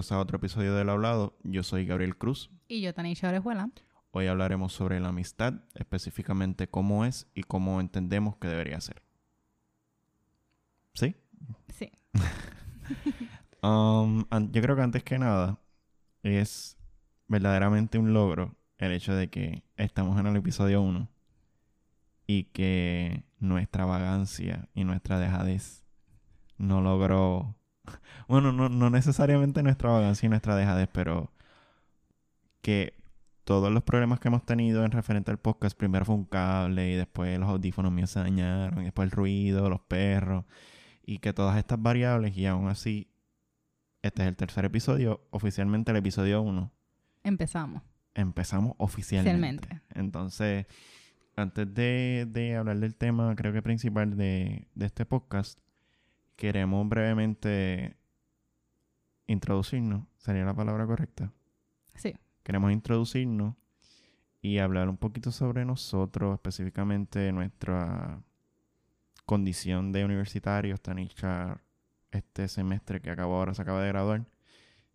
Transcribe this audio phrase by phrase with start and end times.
[0.00, 1.36] bienvenidos a otro episodio del Hablado.
[1.42, 2.50] Yo soy Gabriel Cruz.
[2.68, 3.68] Y yo, Tanisha Orejuela.
[4.12, 9.02] Hoy hablaremos sobre la amistad, específicamente cómo es y cómo entendemos que debería ser.
[10.94, 11.16] ¿Sí?
[11.68, 11.92] Sí.
[13.62, 15.60] Um, yo creo que antes que nada
[16.22, 16.78] es
[17.28, 21.10] verdaderamente un logro el hecho de que estamos en el episodio 1
[22.26, 25.84] y que nuestra vagancia y nuestra dejadez
[26.56, 27.59] no logró...
[28.28, 31.32] Bueno, no, no necesariamente nuestra vagancia y nuestra dejadez, pero
[32.62, 32.94] que
[33.44, 36.94] todos los problemas que hemos tenido en referente al podcast, primero fue un cable y
[36.94, 40.44] después los audífonos míos se dañaron, y después el ruido, los perros,
[41.04, 43.08] y que todas estas variables y aún así,
[44.02, 46.70] este es el tercer episodio, oficialmente el episodio 1,
[47.24, 47.82] Empezamos.
[48.14, 49.66] empezamos oficialmente.
[49.66, 49.98] Oficialmente.
[49.98, 50.66] Entonces,
[51.36, 55.58] antes de, de hablar del tema, creo que principal de, de este podcast,
[56.40, 57.98] queremos brevemente
[59.26, 61.30] introducirnos, sería la palabra correcta.
[61.94, 62.16] Sí.
[62.42, 63.56] Queremos introducirnos
[64.40, 68.22] y hablar un poquito sobre nosotros, específicamente nuestra
[69.26, 70.80] condición de universitarios.
[70.80, 71.60] Tanisha,
[72.10, 74.24] este semestre que acabó ahora, se acaba de graduar.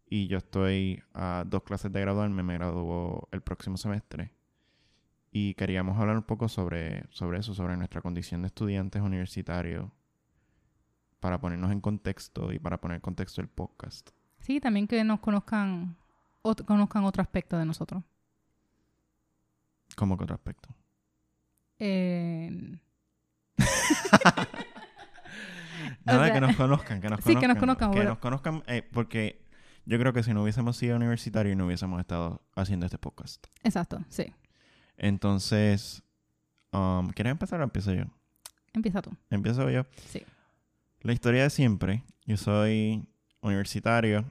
[0.10, 4.32] Y yo estoy a dos clases de graduarme, me graduó el próximo semestre.
[5.32, 9.92] Y queríamos hablar un poco sobre, sobre eso, sobre nuestra condición de estudiantes universitarios,
[11.26, 14.12] para ponernos en contexto y para poner en contexto el podcast.
[14.38, 15.98] Sí, también que nos conozcan,
[16.44, 18.04] ot- conozcan otro aspecto de nosotros.
[19.96, 20.70] ¿Cómo que otro aspecto?
[21.80, 22.78] Eh,
[26.06, 27.42] Nada, sea, que nos conozcan, que nos sí, conozcan.
[27.42, 29.44] que nos conozcan, Que nos conozcan, eh, porque
[29.86, 33.48] yo creo que si no hubiésemos sido universitarios no hubiésemos estado haciendo este podcast.
[33.64, 34.32] exacto, sí.
[34.98, 36.04] Entonces,
[36.72, 38.04] um, ¿quieres empezar o empiezo yo?
[38.74, 39.10] Empieza tú.
[39.32, 39.86] Empiezo yo.
[40.06, 40.24] Sí.
[41.02, 42.04] La historia de siempre.
[42.26, 43.08] Yo soy
[43.42, 44.26] universitario.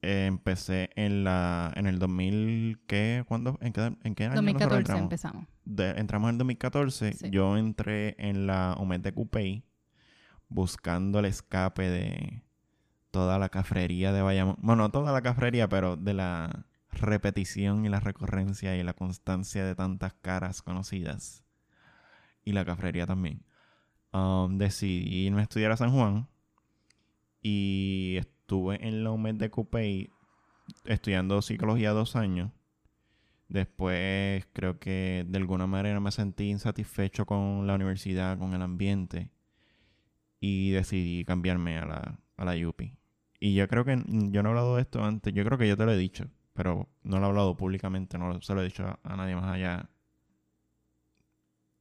[0.00, 3.24] Eh, empecé en la en el 2000, ¿qué?
[3.26, 3.56] ¿Cuándo?
[3.60, 5.02] ¿En qué, en qué año nosotros 2014 entramos?
[5.04, 5.46] empezamos.
[5.64, 7.30] de- entramos en el 2014, Sí.
[7.30, 9.64] yo entré en la UMED de Cupey
[10.48, 12.42] buscando el escape de
[13.12, 14.56] toda la cafrería de Bayamón.
[14.60, 19.64] Bueno, no toda la cafrería, pero de la repetición y la recurrencia y la constancia
[19.64, 21.44] de tantas caras conocidas.
[22.44, 23.44] Y la cafrería también.
[24.12, 26.28] Um, decidí irme a estudiar a San Juan
[27.40, 30.10] y estuve en la UMED de Cupey
[30.84, 32.50] estudiando psicología dos años.
[33.48, 39.30] Después creo que de alguna manera me sentí insatisfecho con la universidad, con el ambiente.
[40.40, 42.96] Y decidí cambiarme a la, a la UPI.
[43.38, 45.32] Y yo creo que yo no he hablado de esto antes.
[45.34, 46.30] Yo creo que yo te lo he dicho.
[46.54, 48.18] Pero no lo he hablado públicamente.
[48.18, 49.90] No se lo he dicho a, a nadie más allá.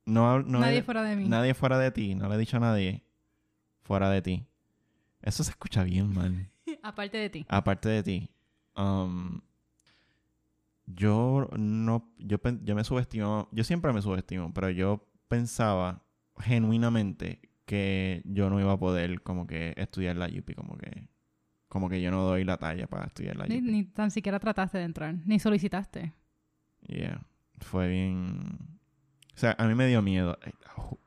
[0.05, 1.27] No, no he- Nadie fuera de mí.
[1.29, 2.15] nadie fuera de ti.
[2.15, 3.03] No le he dicho a nadie
[3.83, 4.45] fuera de ti.
[5.21, 6.49] Eso se escucha bien mal.
[6.83, 7.45] Aparte de ti.
[7.49, 8.29] Aparte de ti,
[8.75, 9.41] um,
[10.87, 12.37] yo no, yo,
[12.75, 16.03] me subestimo, yo siempre me subestimo, pero yo pensaba
[16.37, 21.07] genuinamente que yo no iba a poder como que estudiar la UPI, como que,
[21.69, 23.71] como que yo no doy la talla para estudiar la Ni, UPI.
[23.71, 26.13] ni tan siquiera trataste de entrar, ni solicitaste.
[26.87, 27.21] Yeah,
[27.59, 28.79] fue bien,
[29.41, 30.51] sea, a mí me dio miedo, eh,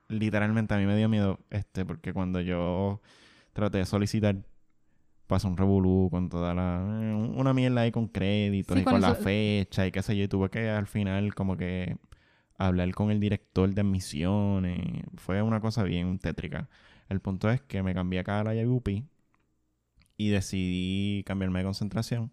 [0.08, 3.00] literalmente a mí me dio miedo, este, porque cuando yo
[3.52, 4.36] traté de solicitar
[5.26, 6.80] pasó un revolú con toda la...
[7.02, 10.24] eh, Una mierda ahí con créditos Sí, y con la fecha y qué sé yo.
[10.24, 11.96] Y tuve que al final como que
[12.58, 14.80] hablar con el director de admisiones.
[15.16, 16.68] Fue una cosa bien tétrica.
[17.08, 19.04] El punto es que me cambié acá a la UPI
[20.16, 22.32] y decidí cambiarme de concentración.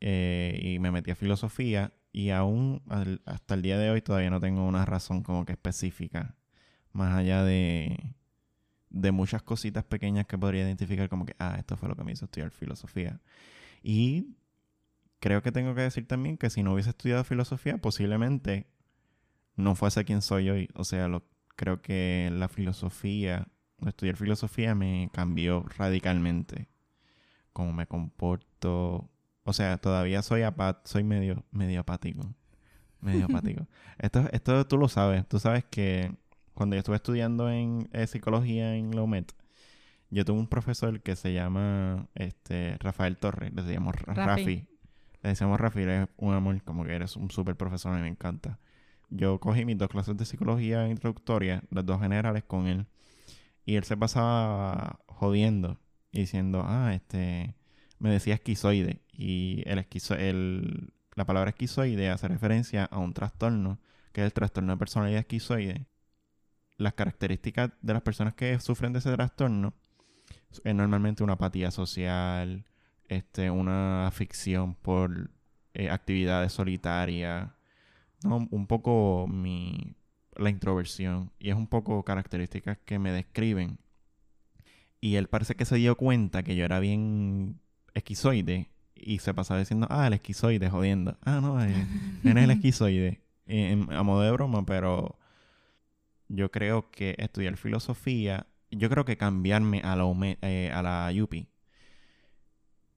[0.00, 2.82] eh, y me metí a filosofía y aún
[3.24, 6.36] hasta el día de hoy todavía no tengo una razón como que específica.
[6.92, 8.14] Más allá de
[8.90, 12.12] de muchas cositas pequeñas que podría identificar como que, ah, esto fue lo que me
[12.12, 13.20] hizo estudiar filosofía.
[13.82, 14.36] Y
[15.20, 18.66] creo que tengo que decir también que si no hubiese estudiado filosofía, posiblemente
[19.56, 20.68] no fuese quien soy hoy.
[20.74, 21.24] O sea, lo,
[21.56, 23.46] creo que la filosofía,
[23.86, 26.68] estudiar filosofía me cambió radicalmente.
[27.52, 29.08] Cómo me comporto.
[29.50, 32.22] O sea, todavía soy apat soy medio, medio apático.
[33.00, 33.66] Medio apático.
[33.98, 35.26] esto, esto tú lo sabes.
[35.28, 36.12] Tú sabes que
[36.54, 39.24] cuando yo estuve estudiando en eh, psicología en la UMED,
[40.10, 44.26] yo tuve un profesor que se llama este Rafael Torres, le decíamos Ra- Rafi.
[44.42, 44.66] Rafi.
[45.22, 48.58] Le decíamos Rafi, eres un amor, como que eres un súper profesor, me encanta.
[49.08, 52.86] Yo cogí mis dos clases de psicología introductoria, las dos generales con él,
[53.64, 55.78] y él se pasaba jodiendo
[56.12, 57.54] y diciendo, ah, este,
[58.00, 63.78] me decía esquizoide, y el esquizo el, la palabra esquizoide hace referencia a un trastorno,
[64.12, 65.86] que es el trastorno de personalidad esquizoide,
[66.76, 69.74] las características de las personas que sufren de ese trastorno
[70.64, 72.64] es normalmente una apatía social,
[73.08, 75.30] este, una afición por
[75.74, 77.50] eh, actividades solitarias.
[78.24, 79.94] No, un poco mi
[80.36, 83.78] la introversión y es un poco características que me describen.
[85.00, 87.60] Y él parece que se dio cuenta que yo era bien
[87.94, 91.16] esquizoide y se pasaba diciendo, ah, el esquizoide, jodiendo.
[91.22, 91.86] Ah, no, eh,
[92.24, 93.20] eres el esquizoide.
[93.90, 95.18] a modo de broma, pero
[96.28, 100.04] yo creo que estudiar filosofía, yo creo que cambiarme a la,
[100.42, 101.48] eh, a la UPI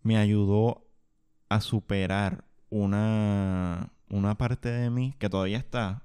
[0.04, 0.86] me ayudó
[1.50, 6.04] a superar una, una parte de mí que todavía está,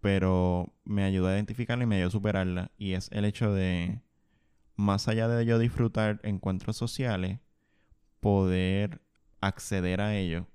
[0.00, 2.70] pero me ayudó a identificarla y me ayudó a superarla.
[2.78, 4.00] Y es el hecho de,
[4.76, 7.38] más allá de yo disfrutar encuentros sociales,
[8.24, 9.02] poder
[9.42, 10.46] acceder a ellos.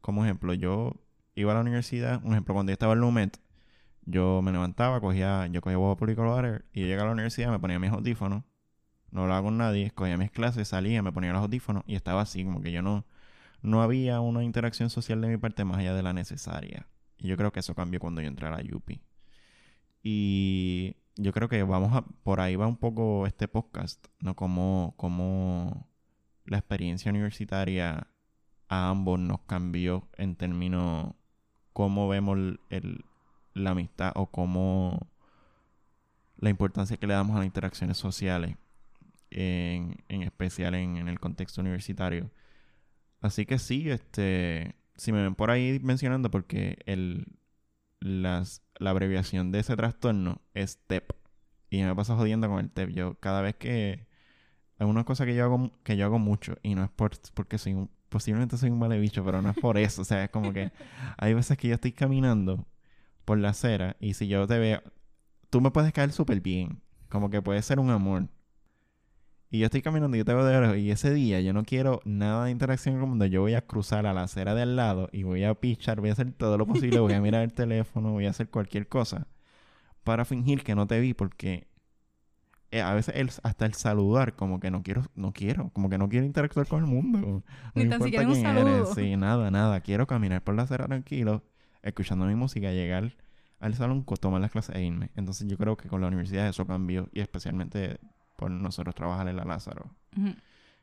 [0.00, 0.94] Como ejemplo, yo
[1.34, 3.38] iba a la universidad, un ejemplo, cuando yo estaba en Lumet,
[4.06, 6.22] yo me levantaba, cogía, yo cogía huevo público
[6.72, 8.44] y yo llegaba a la universidad, me ponía mis audífonos,
[9.10, 12.42] no hablaba con nadie, escogía mis clases, salía, me ponía los audífonos y estaba así,
[12.42, 13.04] como que yo no,
[13.60, 16.88] no había una interacción social de mi parte más allá de la necesaria.
[17.18, 19.02] Y yo creo que eso cambió cuando yo entré a la UPI.
[20.02, 24.34] Y yo creo que vamos a, por ahí va un poco este podcast, ¿no?
[24.34, 25.89] Como, como
[26.50, 28.08] la experiencia universitaria
[28.68, 31.14] a ambos nos cambió en términos
[31.72, 32.36] cómo vemos
[32.70, 33.04] el,
[33.54, 35.08] la amistad o cómo
[36.38, 38.56] la importancia que le damos a las interacciones sociales,
[39.30, 42.32] en, en especial en, en, el contexto universitario.
[43.20, 47.26] Así que sí, este, si me ven por ahí mencionando, porque el,
[48.00, 51.12] las, la abreviación de ese trastorno es TEP.
[51.70, 52.90] Y me pasa jodiendo con el TEP.
[52.90, 54.09] Yo cada vez que...
[54.80, 57.58] Es una cosa que yo hago, que yo hago mucho y no es por, porque
[57.58, 60.00] soy un, posiblemente soy un male bicho, pero no es por eso.
[60.00, 60.72] O sea, es como que
[61.18, 62.66] hay veces que yo estoy caminando
[63.26, 64.82] por la acera y si yo te veo,
[65.50, 66.80] tú me puedes caer súper bien.
[67.10, 68.28] Como que puede ser un amor.
[69.50, 70.76] Y yo estoy caminando y yo te veo de oro.
[70.76, 73.26] Y ese día yo no quiero nada de interacción con mundo.
[73.26, 76.12] Yo voy a cruzar a la acera del lado y voy a pichar, voy a
[76.14, 77.00] hacer todo lo posible.
[77.00, 79.26] voy a mirar el teléfono, voy a hacer cualquier cosa
[80.04, 81.69] para fingir que no te vi porque
[82.72, 85.98] eh, a veces el, hasta el saludar, como que no quiero, no quiero, como que
[85.98, 87.18] no quiero interactuar con el mundo.
[87.20, 87.42] No
[87.74, 88.94] Ni tan siquiera un saludo.
[88.94, 89.80] Sí, nada, nada.
[89.80, 91.42] Quiero caminar por la acera tranquilo,
[91.82, 93.12] escuchando mi música, llegar
[93.58, 95.10] al salón, tomar las clases e irme.
[95.16, 97.98] Entonces yo creo que con la universidad eso cambió y especialmente
[98.36, 99.90] por nosotros trabajar en la Lázaro.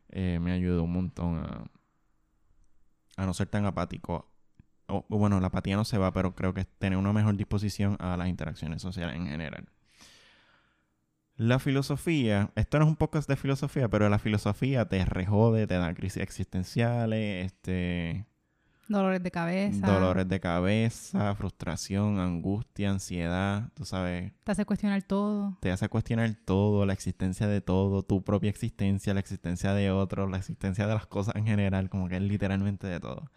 [0.09, 1.63] Eh, me ayudó un montón a,
[3.15, 4.29] a no ser tan apático.
[4.87, 7.97] O, bueno, la apatía no se va, pero creo que es tener una mejor disposición
[7.99, 9.69] a las interacciones sociales en general.
[11.37, 15.75] La filosofía, esto no es un podcast de filosofía, pero la filosofía te rejode, te
[15.75, 18.25] da crisis existenciales, este
[18.87, 19.85] Dolores de cabeza.
[19.85, 24.31] Dolores de cabeza, frustración, angustia, ansiedad, tú sabes.
[24.45, 25.57] Te hace cuestionar todo.
[25.59, 30.31] Te hace cuestionar todo, la existencia de todo, tu propia existencia, la existencia de otros,
[30.31, 33.29] la existencia de las cosas en general, como que es literalmente de todo.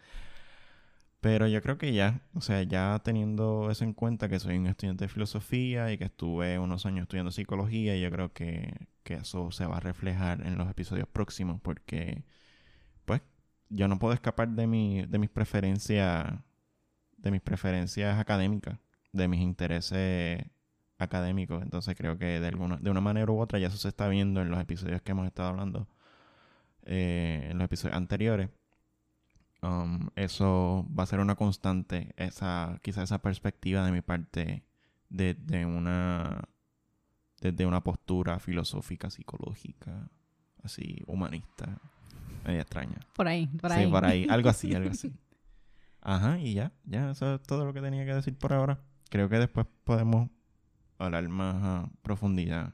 [1.21, 4.67] Pero yo creo que ya, o sea, ya teniendo eso en cuenta, que soy un
[4.67, 9.51] estudiante de filosofía y que estuve unos años estudiando psicología, yo creo que, que eso
[9.51, 12.23] se va a reflejar en los episodios próximos, porque
[13.71, 16.27] yo no puedo escapar de mi, de mis preferencias,
[17.17, 18.79] de mis preferencias académicas,
[19.13, 20.43] de mis intereses
[20.97, 21.63] académicos.
[21.63, 24.41] Entonces creo que de alguna, de una manera u otra ya eso se está viendo
[24.41, 25.87] en los episodios que hemos estado hablando,
[26.83, 28.49] eh, en los episodios anteriores.
[29.61, 34.63] Um, eso va a ser una constante, esa, quizá esa perspectiva de mi parte
[35.09, 36.47] de, de una
[37.41, 40.09] desde una postura filosófica, psicológica,
[40.63, 41.79] así, humanista
[42.45, 42.99] media extraña.
[43.13, 43.85] Por ahí, por ahí.
[43.85, 44.27] Sí, por ahí.
[44.29, 45.13] Algo así, algo así.
[46.01, 48.79] Ajá, y ya, ya, eso es todo lo que tenía que decir por ahora.
[49.09, 50.29] Creo que después podemos
[50.97, 52.73] hablar más a profundidad.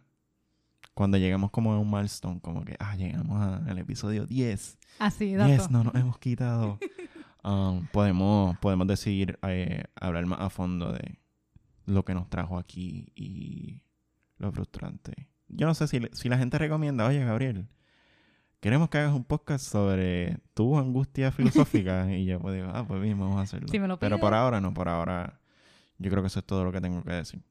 [0.97, 4.79] Cuando lleguemos como a un milestone, como que, ah, llegamos al episodio 10.
[4.97, 5.47] Así, dato.
[5.47, 6.79] 10, no nos hemos quitado.
[7.43, 11.19] Um, podemos, podemos decidir eh, hablar más a fondo de
[11.85, 13.83] lo que nos trajo aquí y
[14.39, 15.29] lo frustrante.
[15.49, 17.67] Yo no sé si, si la gente recomienda, oye, Gabriel,
[18.59, 22.11] queremos que hagas un podcast sobre tu angustia filosófica.
[22.11, 23.67] y yo pues digo, ah, pues bien, vamos a hacerlo.
[23.99, 25.41] Pero por ahora no, por ahora
[25.99, 27.43] yo creo que eso es todo lo que tengo que decir.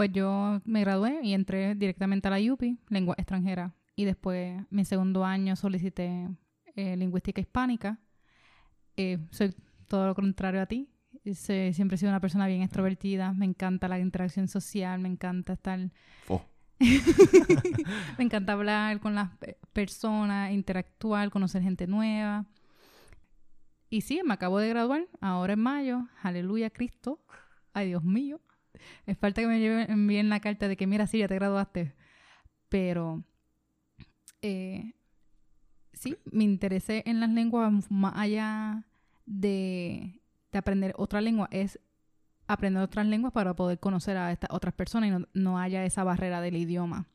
[0.00, 3.74] Pues yo me gradué y entré directamente a la UPI, lengua extranjera.
[3.94, 6.26] Y después, mi segundo año, solicité
[6.74, 8.00] eh, lingüística hispánica.
[8.96, 9.54] Eh, soy
[9.88, 10.88] todo lo contrario a ti.
[11.34, 13.34] siempre he sido una persona bien extrovertida.
[13.34, 15.78] Me encanta la interacción social, me encanta estar...
[18.16, 19.28] me encanta hablar con las
[19.74, 22.46] personas, interactuar, conocer gente nueva.
[23.90, 26.08] Y sí, me acabo de graduar, ahora en mayo.
[26.22, 27.22] Aleluya, Cristo.
[27.74, 28.40] Ay, Dios mío.
[29.06, 31.94] Es falta que me envíen la carta de que, mira, sí, ya te graduaste.
[32.68, 33.24] Pero
[34.42, 34.94] eh,
[35.92, 38.86] sí, me interesé en las lenguas más allá
[39.26, 40.20] de,
[40.52, 41.78] de aprender otra lengua, es
[42.46, 46.04] aprender otras lenguas para poder conocer a estas otras personas y no, no haya esa
[46.04, 47.08] barrera del idioma.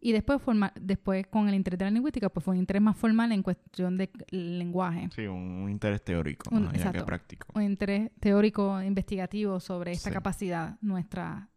[0.00, 2.96] Y después, forma, después con el interés de la lingüística, pues fue un interés más
[2.96, 5.08] formal en cuestión de lenguaje.
[5.14, 7.48] Sí, un interés teórico, Un- más que práctico.
[7.54, 10.14] Un interés teórico, investigativo sobre esta Sí.
[10.14, 11.48] capacidad nuestra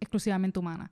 [0.00, 0.90] exclusivamente humana.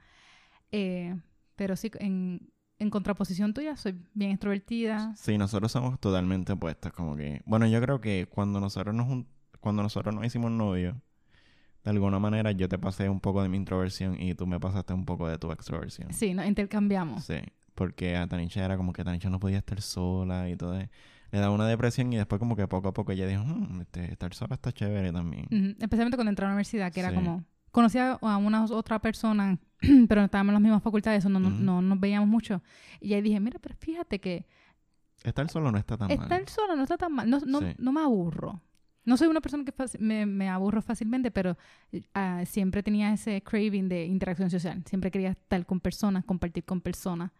[0.71, 1.17] Eh,
[1.57, 5.15] pero sí, en, en contraposición tuya, soy bien extrovertida.
[5.17, 7.43] Sí, nosotros somos totalmente opuestos, como que...
[7.47, 9.25] Bueno, yo creo que cuando nosotros nos,
[9.61, 10.95] cuando nosotros nos hicimos novios,
[11.89, 14.93] de alguna manera yo te pasé un poco de mi introversión y tú me pasaste
[14.93, 16.13] un poco de tu extroversión.
[16.13, 17.25] Sí, nos intercambiamos.
[17.25, 17.37] Sí,
[17.75, 20.79] porque a Tanisha era como que Tanisha no podía estar sola y todo.
[20.79, 20.91] eso.
[21.31, 24.11] Le daba una depresión y después como que poco a poco ella dijo, "Hmm, este,
[24.13, 25.47] estar sola está chévere también.
[25.79, 27.15] Especialmente cuando entré a la universidad, que era Sí.
[27.17, 27.45] como...
[27.71, 29.59] Conocía a una otra persona,
[30.09, 32.63] pero estábamos en las mismas facultades, eso no, no- no nos veíamos mucho.
[33.01, 34.47] Y ahí dije, mira, pero fíjate que
[35.23, 36.19] Estar solo no está tan mal.
[36.23, 37.29] estar sola no está tan mal.
[37.29, 37.67] No, no, Sí.
[37.79, 38.61] no me aburro.
[39.09, 41.57] No soy una persona que me, me aburro fácilmente, pero
[42.15, 44.83] ah, siempre tenía ese craving de interacción social.
[44.87, 47.31] Siempre quería estar con personas, compartir con personas.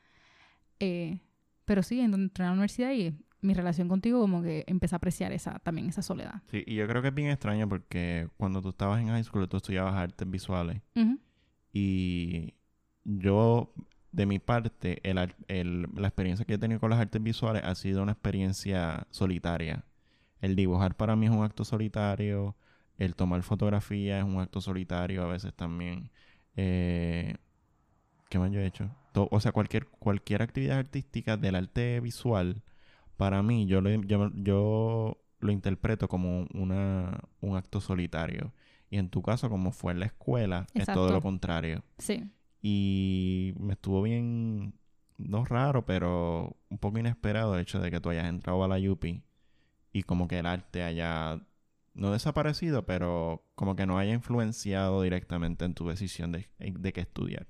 [0.81, 1.19] Eh,
[1.65, 4.99] pero sí, en- entré a la universidad y mi relación contigo como que empecé a
[4.99, 6.43] apreciar esa también esa soledad.
[6.51, 9.49] Sí, y yo creo que es bien extraño porque cuando tú estabas en high school
[9.49, 10.81] tú estudiabas artes visuales
[11.73, 12.55] y
[13.05, 13.73] yo,
[14.13, 17.63] de mi parte, el, ar- el- la experiencia que he tenido con las artes visuales
[17.65, 19.85] ha sido una experiencia solitaria.
[20.41, 22.57] El dibujar para mí es un acto solitario,
[22.97, 26.11] el tomar fotografía es un acto solitario a veces también.
[26.57, 27.37] Eh,
[28.29, 28.91] ¿Qué más yo he hecho?
[29.13, 32.63] To- o sea, cualquier, cualquier actividad artística del arte visual,
[33.17, 38.53] para mí, yo lo, yo, yo lo interpreto como una, un acto solitario.
[38.91, 41.83] Y en tu caso, como fue en la escuela, es todo lo contrario.
[41.99, 42.31] Sí.
[42.63, 44.75] Y me estuvo bien,
[45.17, 48.77] no raro, pero un poco inesperado el hecho de que tú hayas entrado a la
[48.91, 49.23] UPI
[49.99, 51.41] y como que el arte haya,
[51.95, 57.01] no desaparecido, pero como que no haya influenciado directamente en tu decisión de, de qué
[57.01, 57.47] estudiar.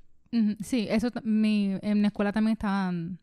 [0.60, 3.18] Sí, eso mi, en la escuela también estaban,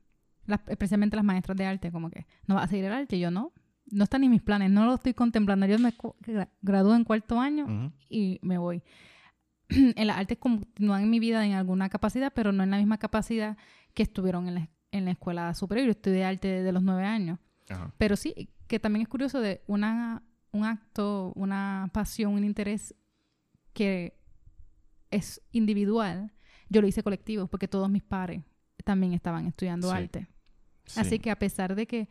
[0.46, 3.20] las, especialmente las maestras de arte, como que no vas a seguir el arte, Y
[3.20, 3.54] yo no,
[3.92, 5.66] no está ni mis planes, no lo estoy contemplando.
[5.66, 5.94] Yo me
[6.62, 8.84] gradúo en cuarto año y me voy.
[9.70, 13.00] en las artes continúan en mi vida en alguna capacidad, pero no en la misma
[13.00, 13.58] capacidad
[13.96, 15.88] que estuvieron en la, en la escuela superior.
[15.88, 17.40] Yo estudié arte desde los nueve años.
[17.70, 17.92] Ajá.
[17.98, 22.96] Pero sí, que también es curioso de una, un acto, una pasión, un interés
[23.74, 24.18] que
[25.12, 26.32] es individual.
[26.70, 28.44] Yo lo hice colectivo porque todos mis pares
[28.84, 29.96] también estaban estudiando Sí.
[29.98, 30.28] arte.
[30.86, 31.00] Sí.
[31.00, 32.10] Así que a pesar de que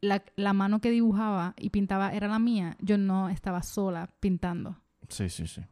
[0.00, 4.80] la, la mano que dibujaba y pintaba era la mía, yo no estaba sola pintando.
[5.08, 5.62] Sí, sí, sí.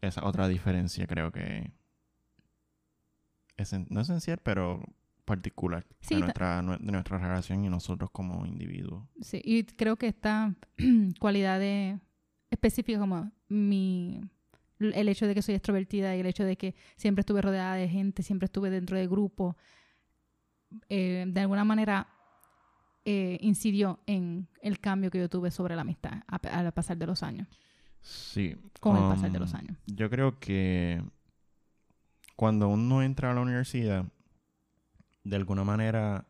[0.00, 1.72] Esa otra diferencia creo que
[3.56, 4.82] es en- no esencial, pero
[5.24, 9.04] particular Sí, de, nuestra, nue- de nuestra relación y nosotros como individuos.
[9.20, 10.54] Sí, y creo que esta
[11.20, 11.98] cualidad de
[12.50, 14.20] específica como mi
[14.80, 17.88] el hecho de que soy extrovertida y el hecho de que siempre estuve rodeada de
[17.88, 19.54] gente, siempre estuve dentro de grupos,
[20.88, 22.06] eh, de alguna manera
[23.04, 27.22] eh, incidió en el cambio que yo tuve sobre la amistad al pasar de los
[27.22, 27.46] años,
[28.00, 28.56] Sí.
[28.80, 29.76] con el pasar de um, los años.
[29.86, 31.02] Yo creo que
[32.36, 34.04] cuando uno entra a la universidad,
[35.24, 36.26] de alguna manera,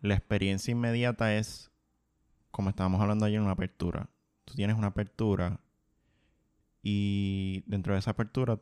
[0.00, 1.70] la experiencia inmediata es,
[2.50, 4.08] como estábamos hablando ayer, una apertura.
[4.44, 5.60] Tú tienes una apertura
[6.82, 8.60] y dentro de esa apertura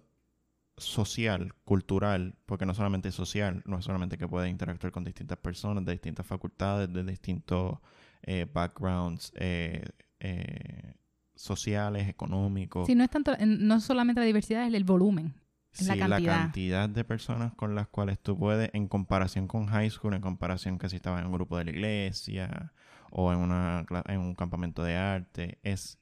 [0.76, 5.38] social, cultural, porque no solamente es social, no es solamente que puedes interactuar con distintas
[5.38, 7.78] personas de distintas facultades, de distintos
[8.23, 9.85] eh, backgrounds eh,
[10.21, 10.94] eh,
[11.35, 12.87] sociales, económicos.
[12.87, 15.35] Sí, no es tanto, no solamente la diversidad, es el volumen.
[15.73, 16.37] Es la Sí, cantidad.
[16.43, 20.79] cantidad de personas con las cuales tú puedes, en comparación con high school, en comparación
[20.79, 22.73] que si estabas en un grupo de la iglesia
[23.11, 25.99] o en, una, en un campamento de arte, es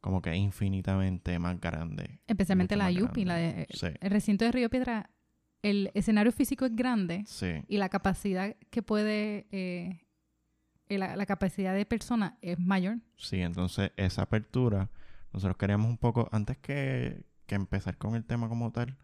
[0.00, 2.20] como que infinitamente más grande.
[2.26, 5.10] Especialmente la Yupi, la de, Sí, el recinto de Río Piedra,
[5.62, 10.00] el escenario físico es grande sí, y la capacidad que puede, eh,
[10.88, 12.98] eh, la, la capacidad de persona es mayor.
[13.16, 13.40] sí.
[13.40, 14.90] Entonces, esa apertura,
[15.32, 18.98] nosotros queríamos un poco, antes que, que empezar con el tema como tal,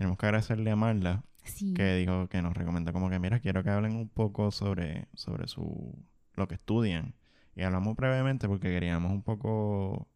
[0.00, 1.74] tenemos que agradecerle a Marla Sí.
[1.74, 5.46] que dijo que nos recomienda como que mira quiero que hablen un poco sobre sobre
[5.46, 5.94] su
[6.36, 7.14] lo que estudian
[7.54, 10.08] y hablamos brevemente porque queríamos un poco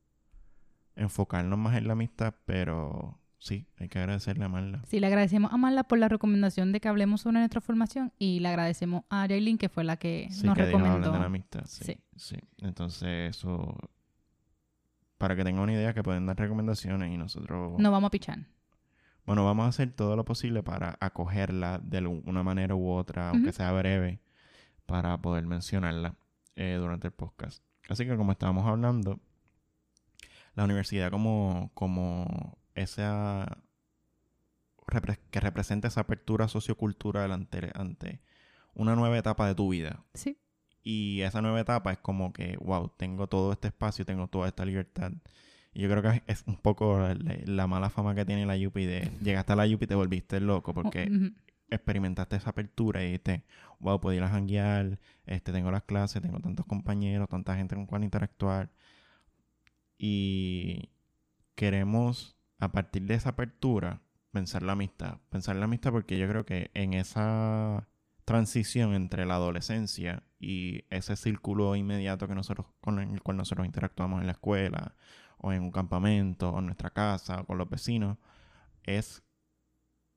[0.97, 5.53] enfocarnos más en la amistad pero sí hay que agradecerle a Marla Sí, le agradecemos
[5.53, 9.27] a Marla por la recomendación de que hablemos sobre nuestra formación y le agradecemos a
[9.29, 11.13] Jailin que fue la que sí nos que dijo recomendó.
[11.13, 11.97] de la amistad sí, Sí.
[12.17, 13.77] sí entonces eso
[15.19, 18.39] para que tengan una idea que pueden dar recomendaciones y nosotros No vamos a pichar.
[19.27, 23.53] Bueno, vamos a hacer todo lo posible para acogerla de una manera u otra, aunque
[23.53, 24.21] sea breve,
[24.87, 26.17] para poder mencionarla
[26.57, 27.63] eh, durante el podcast.
[27.89, 29.21] Así que como estábamos hablando,
[30.55, 33.59] la universidad como, como esa
[35.31, 38.21] que representa esa apertura sociocultural ante, ante
[38.75, 40.05] una nueva etapa de tu vida.
[40.15, 40.39] Sí.
[40.83, 44.65] Y esa nueva etapa es como que, wow, tengo todo este espacio, tengo toda esta
[44.65, 45.13] libertad.
[45.75, 46.99] Y yo creo que es un poco
[47.47, 50.41] la, mala fama que tiene la Yupi de llegaste a la Yupi y te volviste
[50.41, 51.33] loco porque
[51.69, 53.43] experimentaste esa apertura y dijiste,
[53.81, 57.87] wow, puedo ir a janguear, este, tengo las clases, tengo tantos compañeros, tanta gente con
[57.87, 58.71] cual interactuar.
[59.99, 60.91] Y
[61.55, 64.01] queremos, a partir de esa apertura,
[64.33, 65.19] pensar la amistad.
[65.31, 67.89] Pensar la amistad porque yo creo que en esa
[68.25, 74.21] transición entre la adolescencia y ese círculo inmediato que nosotros, con el cual nosotros interactuamos
[74.21, 74.95] en la escuela,
[75.45, 78.17] o en un campamento, o en nuestra casa, o con los vecinos,
[78.83, 79.23] es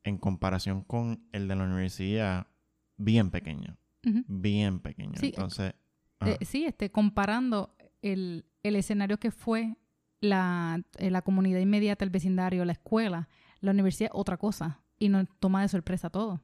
[0.06, 2.48] en comparación con el de la universidad
[2.96, 3.78] bien pequeño.
[4.04, 5.16] Bien pequeño.
[5.20, 5.74] Sí, Entonces.
[6.22, 9.76] Eh, sí, este, comparando el, escenario que fue
[10.22, 13.28] la, eh, la comunidad inmediata, el vecindario, la escuela,
[13.60, 14.80] la universidad, otra cosa.
[14.98, 16.42] Y nos toma de sorpresa todo.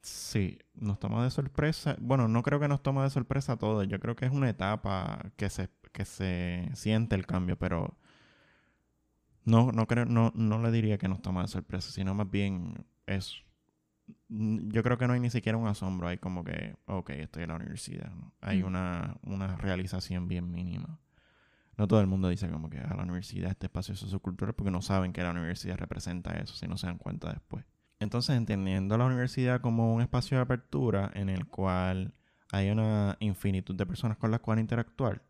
[0.00, 1.96] Sí, nos toma de sorpresa.
[2.00, 3.84] Bueno, no creo que nos toma de sorpresa todo.
[3.84, 7.98] Yo creo que es una etapa que se, que se siente el cambio, pero
[9.44, 12.86] no, no creo, no, no le diría que nos toma de sorpresa, sino más bien
[13.06, 13.42] es.
[14.28, 17.48] Yo creo que no hay ni siquiera un asombro, hay como que, ok, estoy en
[17.50, 18.12] la universidad.
[18.40, 18.66] Hay mm.
[18.66, 20.98] una, una realización bien mínima.
[21.76, 24.70] No todo el mundo dice como que a ah, la universidad, este espacio sociocultural, porque
[24.70, 27.64] no saben que la universidad representa eso, si no se dan cuenta después.
[27.98, 32.14] Entonces, entendiendo la universidad como un espacio de apertura en el cual
[32.50, 35.22] hay una infinitud de personas con las cuales interactuar,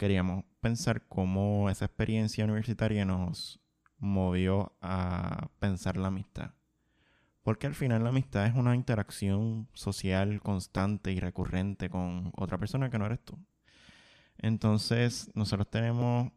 [0.00, 3.60] queríamos pensar cómo esa experiencia universitaria nos
[3.98, 6.54] movió a pensar la amistad.
[7.42, 12.88] Porque al final la amistad es una interacción social constante y recurrente con otra persona
[12.88, 13.38] que no eres tú.
[14.38, 16.32] Entonces, nosotros tenemos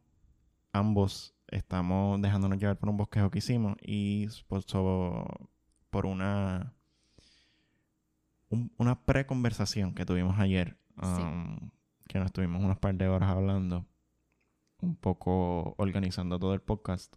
[0.73, 4.65] ambos, estamos dejándonos llevar por un bosquejo que hicimos y por,
[5.89, 6.73] por una,
[8.49, 11.71] una pre-conversación que tuvimos ayer, um,
[12.07, 13.85] que nos tuvimos unas par de horas hablando,
[14.81, 17.15] un poco organizando todo el podcast.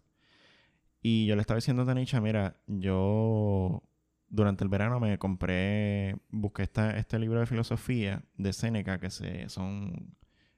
[1.01, 3.83] Y yo le estaba diciendo a Tanisha, mira, yo
[4.29, 9.49] durante el verano me compré, busqué esta, este libro de filosofía de Séneca, que se,
[9.49, 10.15] son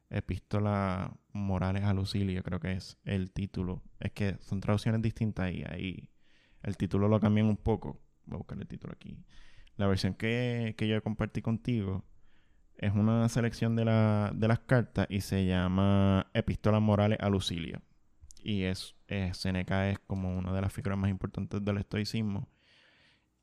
[0.09, 3.83] epístolas morales a Lucilio, creo que es el título.
[3.99, 6.09] Es que son traducciones distintas y ahí
[6.63, 9.17] el título lo cambian un poco voy a buscar el título aquí.
[9.75, 12.05] La versión que, yo compartí contigo
[12.79, 17.81] es una selección de, la, de las cartas y se llama Epístolas Morales a Lucilio.
[18.41, 18.95] Y es,
[19.33, 22.47] Seneca es como una de las figuras más importantes del estoicismo.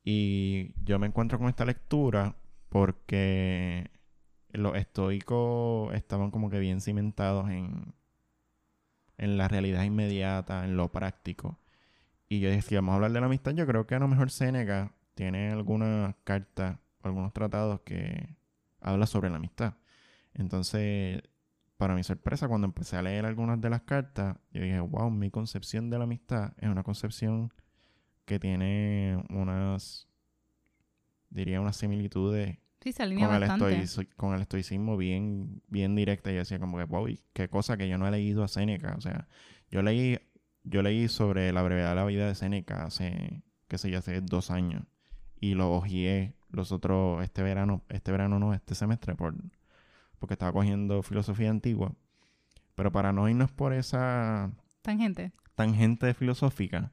[0.03, 2.35] Y yo me encuentro con esta lectura
[2.69, 3.91] porque
[4.49, 7.93] los estoicos estaban como que bien cimentados en,
[9.19, 11.59] en la realidad inmediata, en lo práctico.
[12.27, 14.07] Y yo dije, si vamos a hablar de la amistad, yo creo que a lo
[14.07, 18.36] mejor Seneca tiene algunas cartas, algunos tratados que
[18.87, 19.75] habla sobre la amistad.
[20.33, 21.21] Entonces,
[21.77, 25.29] para mi sorpresa, cuando empecé a leer algunas de las cartas, yo dije, wow, mi
[25.29, 27.53] concepción de la amistad es una concepción
[28.25, 30.07] que tiene unas,
[31.29, 36.31] diría, unas similitudes sí, se con, el con el estoicismo bien, bien directa.
[36.31, 38.95] Y yo decía como que, wow, qué cosa que yo no he leído a Seneca.
[38.97, 39.27] O sea,
[39.69, 40.19] yo leí
[40.69, 44.21] yo leí sobre la brevedad de la vida de Seneca hace, qué sé yo, hace
[44.21, 44.83] dos años.
[45.39, 49.35] Y lo ojeé los otros, este verano, este verano no, este semestre, por,
[50.19, 51.93] porque estaba cogiendo filosofía antigua.
[52.75, 54.51] Pero para no irnos por esa...
[54.81, 55.31] Tangente.
[55.55, 56.91] Tangente filosófica,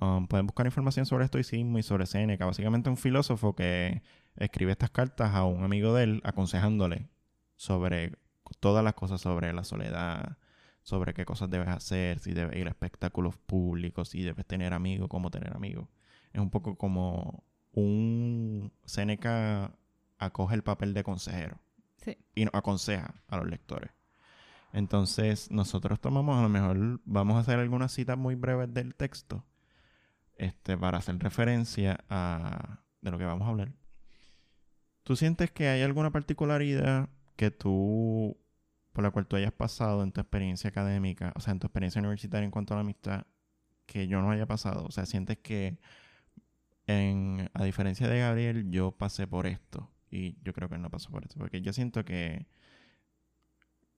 [0.00, 2.44] um, pueden buscar información sobre estoicismo y sobre Seneca.
[2.44, 4.02] Básicamente un filósofo que
[4.36, 7.08] escribe estas cartas a un amigo de él aconsejándole
[7.56, 8.18] sobre
[8.60, 10.36] todas las cosas sobre la soledad,
[10.82, 15.08] sobre qué cosas debes hacer, si debes ir a espectáculos públicos, si debes tener amigos,
[15.08, 15.88] cómo tener amigos.
[16.32, 19.72] Es un poco como un Seneca
[20.18, 21.58] acoge el papel de consejero
[22.04, 22.16] sí.
[22.34, 23.90] y nos aconseja a los lectores.
[24.72, 29.44] Entonces, nosotros tomamos, a lo mejor vamos a hacer algunas citas muy breves del texto
[30.36, 33.72] este, para hacer referencia a de lo que vamos a hablar.
[35.02, 38.38] ¿Tú sientes que hay alguna particularidad que tú
[38.92, 41.98] por la cual tú hayas pasado en tu experiencia académica, o sea, en tu experiencia
[41.98, 43.26] universitaria en cuanto a la amistad,
[43.86, 44.84] que yo no haya pasado?
[44.84, 45.78] O sea, sientes que,
[46.86, 50.90] en, a diferencia de Gabriel, yo pasé por esto y yo creo que él no
[50.90, 52.46] pasó por esto, porque yo siento que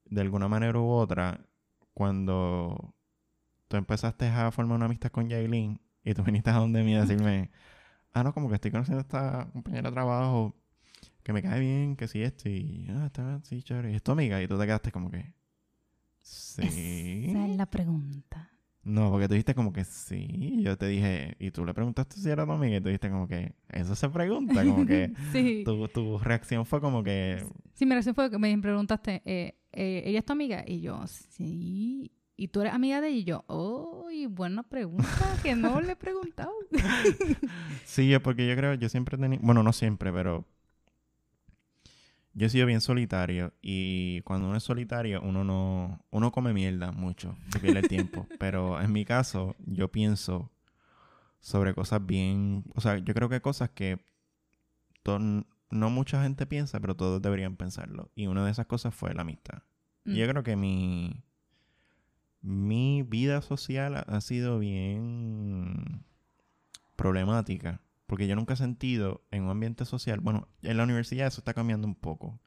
[0.05, 1.45] de alguna manera u otra,
[1.93, 2.93] cuando
[3.67, 7.01] tú empezaste a formar una amistad con Yailin y tú viniste a donde mí a
[7.01, 7.51] decirme,
[8.13, 10.55] ah, no, como que estoy conociendo a esta compañera de trabajo,
[11.23, 13.91] que me cae bien, que si esto, y ah, está sí, chévere.
[13.91, 15.33] Y es tu amiga, y tú te quedaste como que.
[16.21, 17.25] Sí.
[17.29, 18.54] Esa es la pregunta.
[18.85, 20.61] No, porque tú dijiste como que sí.
[20.61, 23.27] Yo te dije, y tú le preguntaste si era tu amiga, y tú dijiste como
[23.27, 25.63] que eso se pregunta, como que sí.
[25.65, 27.43] tu, tu reacción fue como que.
[27.73, 30.63] Sí, mi reacción fue que me preguntaste, eh, eh, ¿ella es tu amiga?
[30.67, 32.11] Y yo, sí.
[32.37, 33.17] ¿Y tú eres amiga de ella?
[33.17, 35.07] Y yo, uy, buena pregunta,
[35.41, 36.51] que no le he preguntado.
[37.85, 40.45] sí, yo, porque yo creo, yo siempre he tenido, bueno, no siempre, pero
[42.35, 46.91] yo he sido bien solitario y cuando uno es solitario uno no, uno come mierda
[46.91, 50.51] mucho, se pierde el tiempo, pero en mi caso yo pienso
[51.39, 53.99] sobre cosas bien, o sea, yo creo que cosas que
[55.05, 59.21] no mucha gente piensa, pero todos deberían pensarlo y una de esas cosas fue la
[59.21, 59.63] amistad.
[60.03, 60.29] Y yo mm.
[60.29, 61.23] creo que mi
[62.45, 66.05] mi vida social ha sido bien
[66.95, 67.81] problemática.
[68.05, 71.53] Porque yo nunca he sentido en un ambiente social, bueno, en la universidad eso está
[71.53, 72.39] cambiando un poco,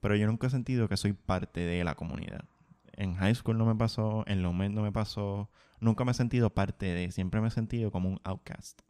[0.00, 2.44] pero yo nunca he sentido que soy parte de la comunidad.
[2.92, 6.14] En high school no me pasó, en la UMED no me pasó, nunca me he
[6.14, 8.80] sentido parte de, siempre me he sentido como un outcast.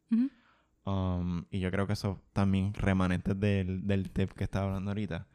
[0.85, 5.29] Um, y yo creo que eso también remanente del, del tip que estaba hablando ahorita.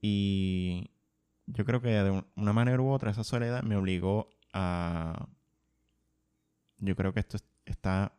[0.00, 0.90] Y
[1.46, 5.28] yo creo que de una manera u otra esa soledad me obligó a...
[6.78, 8.12] Yo creo que esto está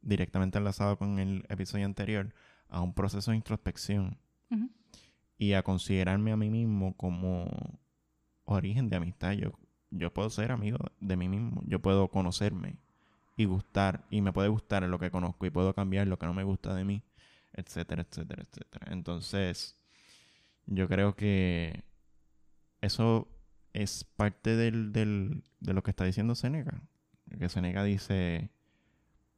[0.00, 2.34] directamente enlazado con el episodio anterior,
[2.68, 4.18] a un proceso de introspección
[5.38, 7.80] y a considerarme a mí mismo como
[8.44, 9.32] origen de amistad.
[9.32, 9.52] Yo,
[9.90, 12.76] yo puedo ser amigo de mí mismo, yo puedo conocerme
[13.36, 16.34] y gustar, y me puede gustar lo que conozco y puedo cambiar lo que no
[16.34, 17.02] me gusta de mí,
[17.52, 18.88] etcétera, etcétera, etcétera.
[18.90, 19.76] Entonces,
[20.66, 21.84] yo creo que
[22.80, 23.28] eso
[23.72, 26.82] es parte del, del, de lo que está diciendo Seneca.
[27.38, 28.50] Que Seneca dice,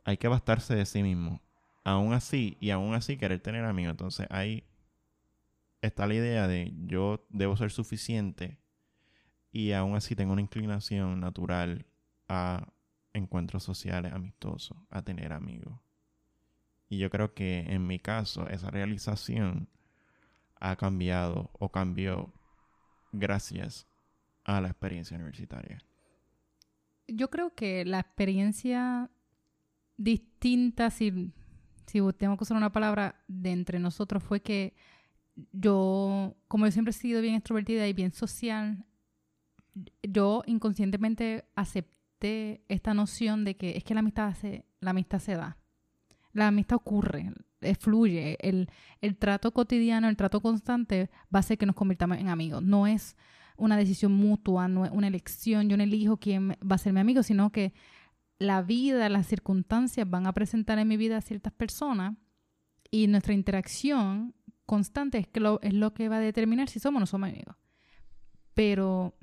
[0.04, 1.40] hay que bastarse de sí mismo.
[1.84, 3.92] Aún así, y aún así querer tener amigos.
[3.92, 4.64] Entonces ahí
[5.80, 8.58] está la idea de yo debo ser suficiente
[9.50, 11.86] y aún así tengo una inclinación natural
[12.28, 12.72] a
[13.12, 15.78] encuentros sociales amistosos, a tener amigos.
[16.88, 19.68] Y yo creo que en mi caso esa realización
[20.60, 22.32] ha cambiado o cambió
[23.12, 23.86] gracias
[24.44, 25.82] a la experiencia universitaria?
[27.08, 29.10] Yo creo que la experiencia
[30.00, 31.30] distinta, si,
[31.86, 34.74] si tengo que usar una palabra, de entre nosotros fue que
[35.52, 38.84] yo, como yo siempre he sido bien extrovertida y bien social,
[40.02, 45.34] yo inconscientemente acepté esta noción de que es que la amistad se, la amistad se
[45.36, 45.58] da.
[46.32, 47.32] La amistad ocurre,
[47.78, 48.38] fluye.
[48.40, 48.70] El,
[49.02, 52.62] el trato cotidiano, el trato constante va a hacer que nos convirtamos en amigos.
[52.62, 53.16] No es
[53.56, 57.00] una decisión mutua, no es una elección, yo no elijo quién va a ser mi
[57.00, 57.74] amigo, sino que
[58.40, 62.16] la vida, las circunstancias van a presentar en mi vida a ciertas personas
[62.90, 64.34] y nuestra interacción
[64.66, 67.28] constante es, que lo, es lo que va a determinar si somos o no somos
[67.28, 67.54] amigos.
[68.54, 69.14] Pero...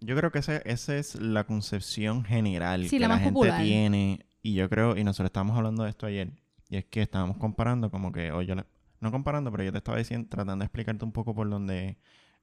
[0.00, 4.26] Yo creo que esa es la concepción general que la, gente tiene.
[4.42, 6.32] Y yo creo, y nosotros estábamos hablando de esto ayer,
[6.68, 8.56] y es que estábamos comparando como que, oye,
[8.98, 11.98] no comparando, pero yo te estaba diciendo, tratando de explicarte un poco por donde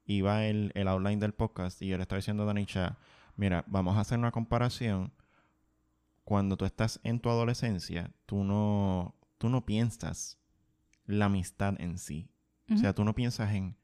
[0.06, 2.98] iba el, el outline del podcast y yo le estaba diciendo a Danisha,
[3.36, 5.12] mira, vamos a hacer una comparación.
[6.30, 10.38] Cuando tú estás en tu adolescencia, tú no, tú no piensas
[11.08, 12.30] la amistad en sí.
[12.72, 13.76] O sea, tú no piensas en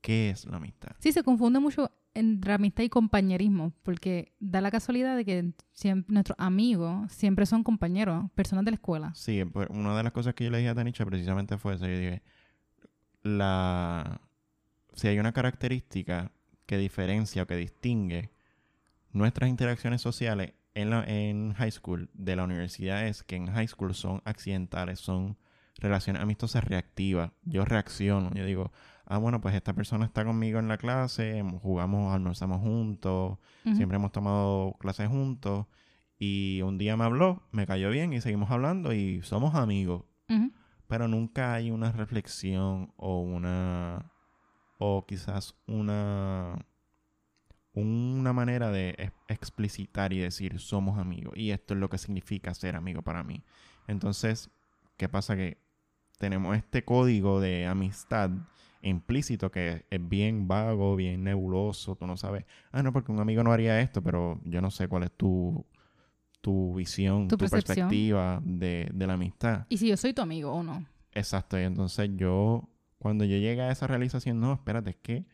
[0.00, 0.92] qué es la amistad.
[1.00, 5.52] Sí, se confunde mucho entre amistad y compañerismo, porque da la casualidad de que
[6.06, 9.12] nuestros amigos siempre son compañeros, personas de la escuela.
[9.16, 11.88] Sí, pues, una de las cosas que yo le dije a Danisha precisamente fue eso.
[11.88, 12.22] Yo dije,
[13.24, 14.20] la,
[14.94, 16.30] si hay una característica
[16.66, 18.30] que diferencia o que distingue
[19.10, 23.68] nuestras interacciones sociales en, la, en high school de la universidad es que en high
[23.68, 25.36] school son accidentales, son
[25.76, 27.32] relaciones amistosas reactivas.
[27.42, 28.72] Yo reacciono, yo digo,
[29.06, 34.12] ah, bueno, pues esta persona está conmigo en la clase, jugamos, almorzamos juntos, siempre hemos
[34.12, 35.66] tomado clases juntos
[36.18, 40.04] y un día me habló, me cayó bien y seguimos hablando y somos amigos.
[40.86, 44.12] Pero nunca hay una reflexión o una
[44.78, 46.56] o quizás una,
[47.72, 52.76] una manera de explicitar y decir somos amigos y esto es lo que significa ser
[52.76, 53.42] amigo para mí.
[53.86, 54.50] Entonces,
[54.96, 55.36] ¿qué pasa?
[55.36, 55.58] Que
[56.18, 58.30] tenemos este código de amistad
[58.82, 63.44] implícito que es bien vago, bien nebuloso, tú no sabes, ah, no, porque un amigo
[63.44, 65.64] no haría esto, pero yo no sé cuál es tu,
[66.40, 69.66] tu visión, tu, perspectiva de, de la amistad.
[69.68, 70.86] Y si yo soy tu amigo o no.
[71.12, 75.26] Exacto, y entonces yo cuando yo llegué a esa realización, no, espérate, es que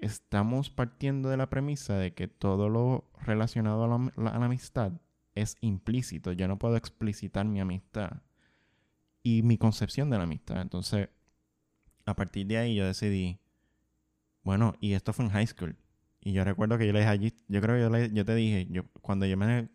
[0.00, 4.92] estamos partiendo de la premisa de que todo lo relacionado a la, amistad
[5.34, 6.32] es implícito.
[6.32, 8.22] Yo no puedo explicitar mi amistad
[9.22, 10.60] y mi concepción de la amistad.
[10.60, 11.08] Entonces,
[12.04, 13.38] a partir de ahí yo decidí,
[14.42, 15.76] bueno, y esto fue en high school.
[16.20, 18.34] Y yo recuerdo que yo le dije allí, yo creo que yo, le, yo te
[18.34, 19.68] dije, yo cuando yo me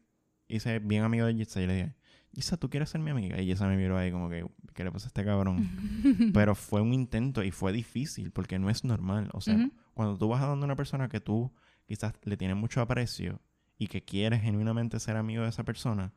[0.47, 1.95] hice bien amigo de Gitza, yo le dije,
[2.33, 3.39] Gitza, ¿tú quieres ser mi amiga?
[3.41, 5.69] Y Gitza me miró ahí como que, ¿qué le pasa a este cabrón?
[6.33, 9.29] Pero fue un intento y fue difícil porque no es normal.
[9.33, 9.71] O sea, Ujú.
[9.93, 11.51] Cuando tú vas a donde una persona que tú
[11.87, 13.39] quizás le tienes mucho aprecio
[13.77, 16.13] y que quieres genuinamente ser amigo de esa persona,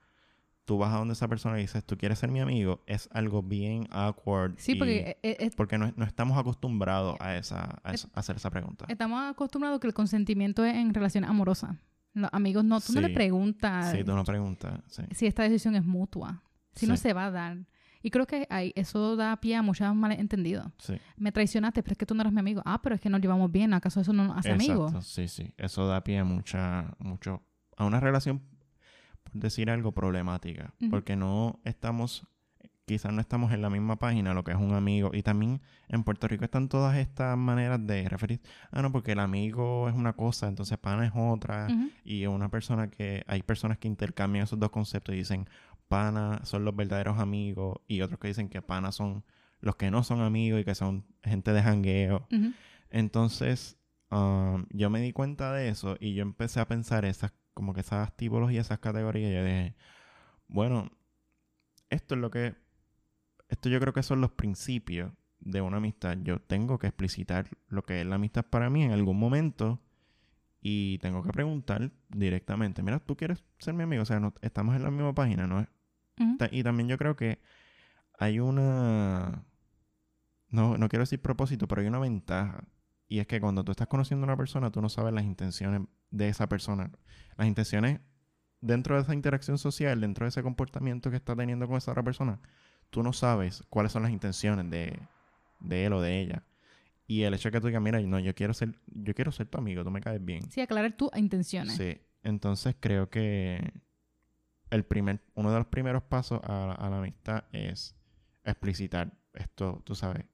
[0.64, 2.82] tú vas a donde esa persona y dices, ¿tú quieres ser mi amigo?
[2.87, 4.54] Es algo bien awkward.
[4.58, 8.20] Sí, porque eh, eh, porque no, no estamos acostumbrados a, esa, a, Eh, esa- a
[8.20, 8.87] hacer esa pregunta.
[8.88, 11.76] estamos acostumbrados que el consentimiento es en relaciones amorosas.
[12.14, 14.80] Los amigos no, tú no le preguntas Sí, tú no preguntas.
[14.87, 15.02] Sí.
[15.10, 16.42] si esta decisión es mutua,
[16.74, 17.58] si no se va a dar.
[18.04, 20.66] Y creo que ahí, eso da pie a muchos malentendidos.
[20.78, 20.94] sí.
[21.16, 22.60] Me traicionaste, pero es que tú no eres mi amigo.
[22.66, 23.72] Ah, pero es que nos llevamos bien.
[23.72, 24.92] ¿Acaso eso no nos hace amigos?
[25.06, 25.54] Sí, sí.
[25.56, 27.42] Eso da pie a mucha, mucho,
[27.78, 28.42] a una relación,
[29.22, 30.74] por decir algo, problemática.
[30.90, 32.26] Porque no estamos,
[32.84, 35.10] quizás no estamos en la misma página, lo que es un amigo.
[35.14, 39.20] Y también en Puerto Rico están todas estas maneras de referir, ah, no, porque el
[39.20, 41.68] amigo es una cosa, entonces pana es otra.
[42.04, 45.48] Y una persona que, hay personas que intercambian esos dos conceptos y dicen,
[45.88, 47.78] pana son los verdaderos amigos.
[47.86, 49.24] Y otros que dicen que pana son
[49.60, 52.26] los que no son amigos y que son gente de jangueo.
[52.90, 53.78] Entonces,
[54.10, 57.80] um, yo me di cuenta de eso y yo empecé a pensar esas, como que
[57.80, 59.30] esas tipologías, esas categorías.
[59.30, 59.74] Y yo dije,
[60.48, 60.90] bueno,
[61.90, 62.54] esto es lo que,
[63.48, 66.16] esto yo creo que son los principios de una amistad.
[66.22, 69.80] Yo tengo que explicitar lo que es la amistad para mí en algún momento
[70.66, 74.03] y tengo que preguntar directamente, mira, ¿tú quieres ser mi amigo?
[74.03, 75.66] O sea, no, estamos en la misma página, ¿no?
[76.38, 77.38] Ta- Y también yo creo que
[78.18, 79.44] hay una...
[80.48, 82.64] No, no quiero decir propósito, pero hay una ventaja.
[83.09, 85.83] Y es que cuando tú estás conociendo a una persona, tú no sabes las intenciones
[86.11, 86.90] de esa persona.
[87.37, 88.00] Las intenciones
[88.61, 92.03] dentro de esa interacción social, dentro de ese comportamiento que está teniendo con esa otra
[92.03, 92.40] persona,
[92.88, 94.98] tú no sabes cuáles son las intenciones de,
[95.61, 96.44] de él o de ella.
[97.06, 99.46] Y el hecho de que tú digas, mira, no, yo quiero ser, yo quiero ser
[99.46, 100.50] tu amigo, tú me caes bien.
[100.50, 101.74] Sí, aclarar tus intenciones.
[101.74, 103.72] Sí, entonces creo que
[104.70, 107.94] el primer, uno de los primeros pasos a, a la amistad es
[108.44, 110.24] explicitar esto, tú sabes,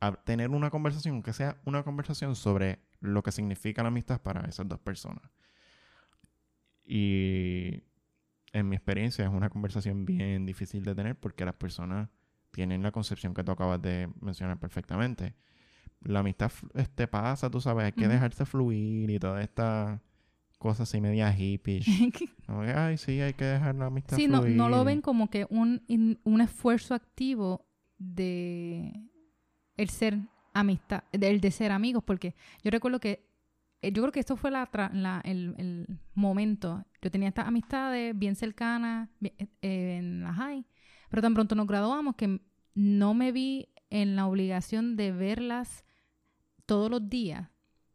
[0.00, 4.48] a- tener una conversación, que sea una conversación sobre lo que significa la amistad para
[4.48, 5.22] esas dos personas.
[6.84, 7.82] Y
[8.52, 12.08] en mi experiencia es una conversación bien difícil de tener porque las personas
[12.50, 15.34] tienen la concepción que tú acabas de mencionar perfectamente.
[16.04, 20.02] La amistad este, pasa, tú sabes, hay que dejarse fluir y toda esta
[20.58, 21.82] cosa así media hippie.
[22.46, 24.56] Como que, ay, sí, hay que dejar la amistad sí, no, fluir.
[24.56, 27.66] no lo ven como que un, in- un esfuerzo activo
[27.98, 28.92] de
[29.76, 30.18] el ser
[30.52, 33.26] amistad, del de ser amigos, porque yo recuerdo que
[33.82, 36.84] eh, yo creo que esto fue la, tra- la- el, el momento.
[37.02, 40.66] Yo tenía estas amistades bien cercanas eh, en la high,
[41.08, 42.40] pero tan pronto nos graduamos que
[42.74, 45.83] no me vi en la obligación de verlas
[46.66, 47.48] todos los días,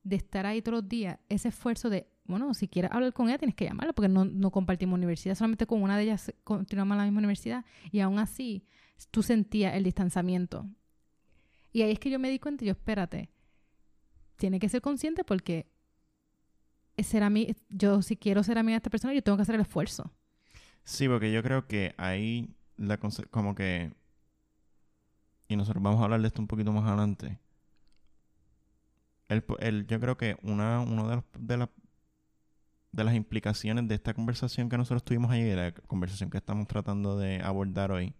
[0.03, 3.38] de estar ahí todos los días, ese esfuerzo de, bueno, si quieres hablar con ella
[3.38, 6.97] tienes que llamarla porque no, no compartimos universidad, solamente con una de ellas continuamos en
[6.99, 8.65] la misma universidad y aún así
[9.12, 10.67] tú sentías el distanciamiento.
[11.71, 13.29] Y ahí es que yo me di cuenta y yo, espérate,
[14.38, 15.67] tiene que ser consciente porque
[16.97, 19.62] ser ami- yo si quiero ser amiga de esta persona, yo tengo que hacer el
[19.62, 20.12] esfuerzo.
[20.84, 22.97] Sí, porque yo creo que ahí la
[23.32, 23.91] como que
[25.47, 27.39] y nosotros vamos a hablar de esto un poquito más adelante.
[29.30, 31.70] El, el- yo creo que una uno de, los, de, la-
[32.92, 37.18] de las implicaciones de esta conversación que nosotros tuvimos ayer, la conversación que estamos tratando
[37.18, 38.15] de abordar hoy,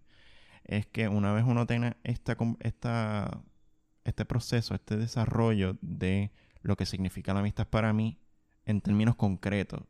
[0.66, 3.42] es que una vez uno tenga esta, esta,
[4.06, 6.32] este proceso, este desarrollo de
[6.64, 8.20] lo que significa la amistad para mí
[8.66, 9.84] en términos concretos,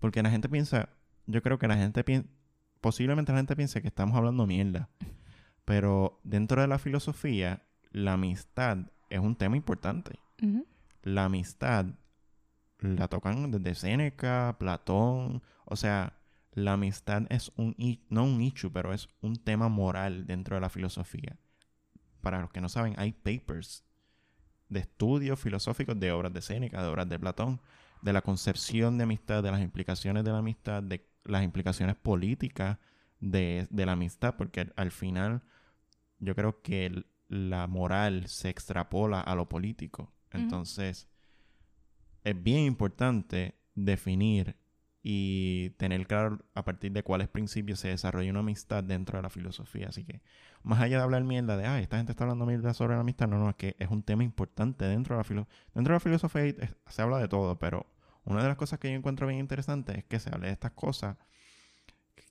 [0.00, 0.90] porque la gente piensa,
[1.26, 2.28] yo creo que la gente piensa,
[2.80, 4.90] posiblemente la gente piense que estamos hablando mierda,
[5.64, 8.78] pero dentro de la filosofía, la amistad
[9.10, 10.20] es un tema importante.
[11.02, 11.86] La amistad
[12.80, 16.18] la tocan desde Séneca, Platón, o sea,
[16.52, 17.76] la amistad es un,
[18.10, 21.38] no un issue, pero es un tema moral dentro de la filosofía.
[22.22, 23.84] Para los que no saben, hay papers
[24.68, 27.60] de estudios filosóficos de obras de Séneca, de obras de Platón,
[28.02, 32.78] de la concepción de amistad, de las implicaciones de la amistad, de las implicaciones políticas
[33.20, 35.42] de, la amistad, porque al- al final
[36.18, 40.12] yo creo que la moral se extrapola a lo político.
[40.38, 41.08] Entonces,
[42.24, 44.56] es bien importante definir
[45.02, 49.30] y tener claro a partir de cuáles principios se desarrolla una amistad dentro de la
[49.30, 49.88] filosofía.
[49.88, 50.22] Así que,
[50.62, 53.26] más allá de hablar mierda de, ay, esta gente está hablando mierda sobre la amistad,
[53.26, 55.56] no, no, es que es un tema importante dentro de la filosofía.
[55.74, 56.54] Dentro de la filosofía
[56.86, 57.86] se habla de todo, pero
[58.24, 60.72] una de las cosas que yo encuentro bien interesante es que se hable de estas
[60.72, 61.16] cosas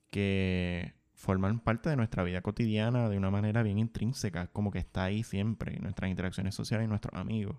[0.09, 5.03] que forman parte de nuestra vida cotidiana de una manera bien intrínseca, como que está
[5.03, 7.57] ahí siempre, nuestras interacciones sociales y nuestros amigos.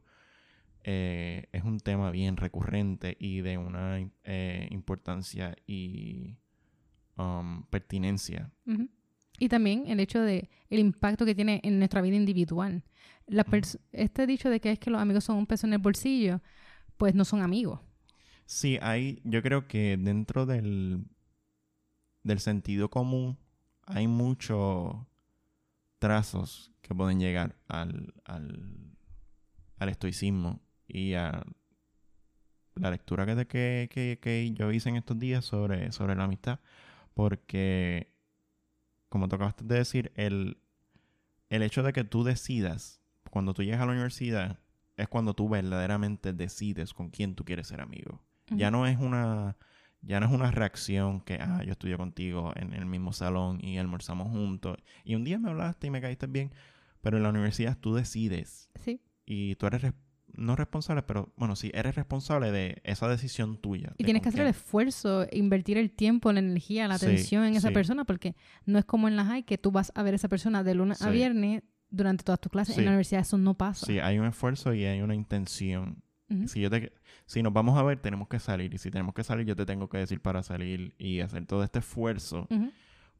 [0.84, 6.36] Eh, es un tema bien recurrente y de una eh, importancia y
[7.16, 8.50] um, pertinencia.
[9.38, 12.82] Y también el hecho de el impacto que tiene en nuestra vida individual.
[13.26, 13.46] La
[13.92, 16.40] este dicho de que es que los amigos son un peso en el bolsillo,
[16.96, 17.80] pues no son amigos.
[18.44, 21.04] Sí, hay, yo creo que dentro del,
[22.24, 23.38] del sentido común
[23.86, 24.96] hay muchos
[26.00, 28.96] trazos que pueden llegar al, al,
[29.78, 30.60] al estoicismo
[30.92, 31.42] y a
[32.74, 36.60] la lectura que, que, que, que, yo hice en estos días sobre, sobre la amistad,
[37.14, 38.12] porque,
[39.08, 40.58] como tú acabaste de decir, el,
[41.48, 43.00] el hecho de que tú decidas,
[43.30, 44.58] cuando tú llegas a la universidad,
[44.96, 48.22] es cuando tú verdaderamente decides con quién tú quieres ser amigo.
[48.50, 49.56] Ya no es una
[50.02, 53.78] ya no es una reacción que, ah, yo estudio contigo en el mismo salón y
[53.78, 54.76] almorzamos juntos.
[55.04, 56.52] Y un día me hablaste y me caíste bien.
[57.00, 58.68] Pero en la universidad tú decides.
[58.74, 59.00] Sí.
[59.24, 59.92] Y tú eres
[60.34, 63.92] no responsable, pero bueno, sí, eres responsable de esa decisión tuya.
[63.98, 67.70] Y tienes que hacer el esfuerzo, invertir el tiempo, la energía, la atención en esa
[67.70, 70.28] persona, porque no es como en la high que tú vas a ver a esa
[70.28, 72.78] persona de lunes a viernes durante todas tus clases.
[72.78, 73.86] En la universidad eso no pasa.
[73.86, 76.02] Sí, hay un esfuerzo y hay una intención.
[76.46, 76.94] Si yo te
[77.26, 78.72] si nos vamos a ver, tenemos que salir.
[78.72, 81.62] Y si tenemos que salir, yo te tengo que decir para salir y hacer todo
[81.62, 82.48] este esfuerzo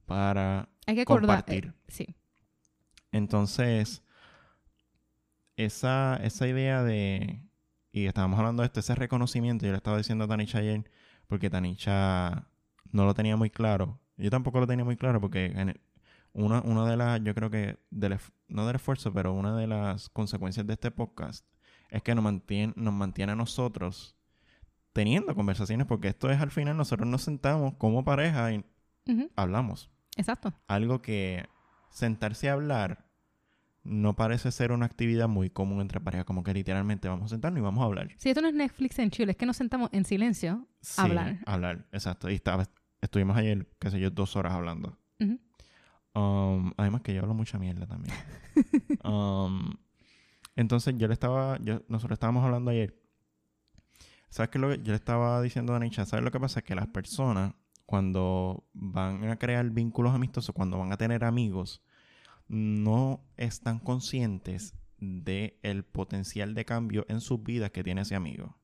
[0.07, 1.66] para Hay que compartir.
[1.66, 2.16] Eh, sí.
[3.11, 4.03] Entonces,
[5.64, 7.42] esa, esa idea de.
[7.92, 10.90] Y estábamos hablando de esto, ese reconocimiento, yo le estaba diciendo a Tanisha ayer,
[11.27, 12.48] porque Tanisha
[12.90, 14.01] no lo tenía muy claro.
[14.16, 15.79] Yo tampoco lo tenía muy claro, porque en
[16.33, 20.09] una, una de las, yo creo que, del, no del esfuerzo, pero una de las
[20.09, 21.44] consecuencias de este podcast
[21.90, 24.16] es que nos mantiene, nos mantiene a nosotros
[24.92, 28.64] teniendo conversaciones, porque esto es al final nosotros nos sentamos como pareja y
[29.37, 29.90] hablamos.
[30.16, 30.53] Exacto.
[30.66, 31.46] Algo que
[31.90, 33.12] sentarse a hablar
[33.85, 37.59] no parece ser una actividad muy común entre parejas, como que literalmente vamos a sentarnos
[37.59, 38.11] y vamos a hablar.
[38.16, 40.66] Si esto no es Netflix en Chile, es que nos sentamos en silencio
[40.97, 41.38] a hablar.
[41.47, 42.31] hablar, exacto.
[42.31, 42.68] Y estaba,
[43.01, 44.99] estuvimos ayer, qué sé yo, dos horas hablando.
[46.14, 48.14] Um, además que yo hablo mucha mierda también.
[49.05, 49.73] um,
[50.57, 52.99] entonces yo le estaba, nosotros estábamos hablando ayer.
[54.29, 54.59] ¿Sabes qué?
[54.59, 56.62] Lo que yo le estaba diciendo a Anisha, ¿sabes lo que pasa?
[56.62, 57.55] Que las personas,
[57.87, 61.83] cuando van a crear vínculos amistosos, cuando van a tener amigos,
[62.48, 68.59] no están conscientes del el potencial de cambio en sus vidas que tiene ese amigo.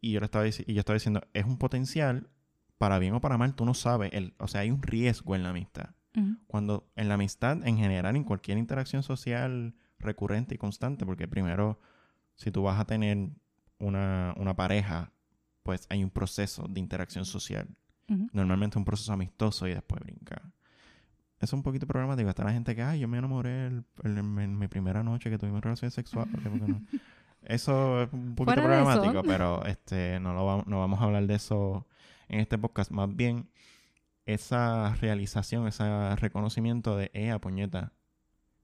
[0.00, 2.28] Y yo, le estaba, y yo estaba diciendo, es un potencial
[2.78, 4.12] para bien o para mal, tú no sabes.
[4.12, 5.90] El, o sea, hay un riesgo en la amistad.
[6.46, 11.80] Cuando en la amistad, en general, en cualquier interacción social recurrente y constante, porque primero,
[12.36, 13.30] si tú vas a tener
[13.78, 15.12] una, pareja,
[15.64, 17.66] pues hay un proceso de interacción social.
[18.32, 20.53] Normalmente un proceso amistoso y después brinca.
[21.44, 22.28] Es un poquito problemático.
[22.30, 23.66] Está la gente que, ay, yo me enamoré
[24.02, 26.26] en mi primera noche que tuvimos relación sexual.
[27.42, 31.86] Eso es un poquito problemático, pero este no, lo no vamos a hablar de eso
[32.28, 32.90] en este podcast.
[32.90, 33.50] Más bien,
[34.24, 37.92] esa realización, ese reconocimiento de, eh, puñeta,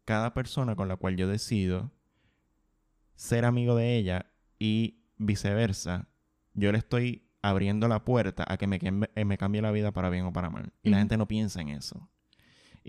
[0.06, 1.92] cada persona con la cual yo decido
[3.14, 6.08] ser amigo de ella y viceversa,
[6.54, 10.24] yo le estoy abriendo la puerta a que me, me cambie la vida para bien
[10.24, 10.72] o para mal.
[10.82, 12.08] Y la gente no piensa en eso.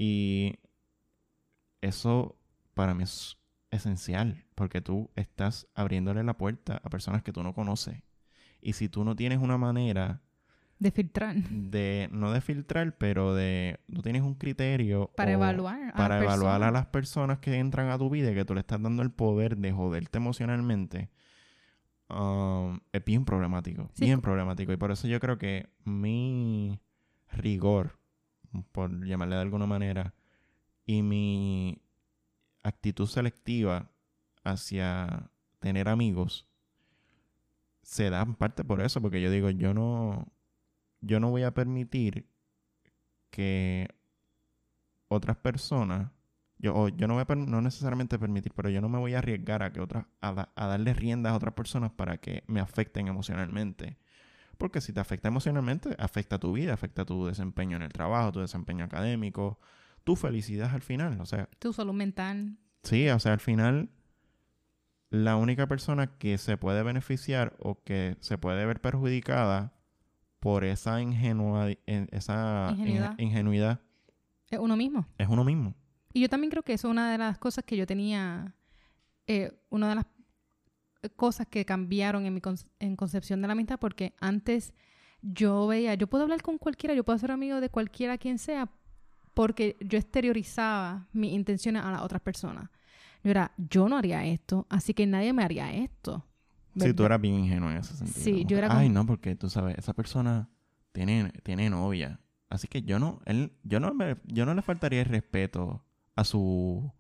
[0.04, 0.56] Y
[1.80, 2.36] eso
[2.74, 3.38] para mí es
[3.70, 8.02] esencial, porque tú estás abriéndole la puerta a personas que tú no conoces.
[8.62, 10.24] Y si tú no tienes una manera
[10.80, 11.36] de filtrar.
[11.36, 15.12] De, no de filtrar, pero de, no tienes un criterio.
[15.16, 15.94] Para evaluar.
[15.94, 18.82] para evaluar a las personas que entran a tu vida y que tú le estás
[18.82, 21.12] dando el poder de joderte emocionalmente.
[22.10, 23.92] Um, es bien problemático.
[24.00, 24.74] Bien problemático.
[24.74, 26.82] Y por eso yo creo que mi
[27.32, 28.01] rigor,
[28.72, 30.14] por llamarle de alguna manera,
[30.86, 31.82] y mi
[32.64, 33.90] actitud selectiva
[34.44, 35.30] hacia
[35.60, 36.48] tener amigos
[37.84, 40.28] se da en parte por eso, porque yo digo, yo no,
[41.02, 42.28] yo no voy a permitir
[43.30, 43.88] que
[45.08, 46.12] otras personas,
[46.58, 49.64] yo, yo no voy a no necesariamente permitir, pero yo no me voy a arriesgar
[49.64, 53.98] a que otras, a, darle riendas a otras personas para que me afecten emocionalmente.
[54.58, 58.40] Porque si te afecta emocionalmente, afecta tu vida, afecta tu desempeño en el trabajo, tu
[58.42, 59.60] desempeño académico,
[60.04, 61.20] tu felicidad al final.
[61.22, 61.50] O sea.
[61.60, 62.58] Tu salud mental.
[62.84, 63.90] Sí, o sea, al final,
[65.10, 69.74] la única persona que se puede beneficiar o que se puede ver perjudicada
[70.40, 72.76] por esa, ingenua, esa
[73.18, 73.82] ingenuidad.
[74.50, 75.08] Es uno mismo.
[75.18, 75.76] Es uno mismo.
[76.14, 78.56] Y yo también creo que eso es una de las cosas que yo tenía,
[79.28, 80.06] eh, una de las
[81.16, 82.42] cosas que cambiaron en mi
[82.80, 84.74] en concepción de la amistad, porque antes
[85.22, 88.70] yo veía, yo puedo hablar con cualquiera, yo puedo ser amigo de cualquiera quien sea,
[89.34, 92.70] porque yo exteriorizaba mis intenciones a las otras personas.
[93.24, 96.26] Yo era, yo no haría esto, así que nadie me haría esto.
[96.74, 97.06] Sí, tú ¿verdad?
[97.06, 98.24] eras bien ingenuo en ese sentido.
[98.24, 100.50] Sí, como yo que, era Ay, no, porque tú sabes, esa persona
[100.92, 102.20] tiene, tiene novia.
[102.50, 105.84] Así que yo no, él, yo no me, yo no le faltaría el respeto
[106.16, 106.92] a su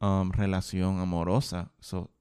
[0.00, 1.72] um, relación amorosa.
[1.80, 2.13] So,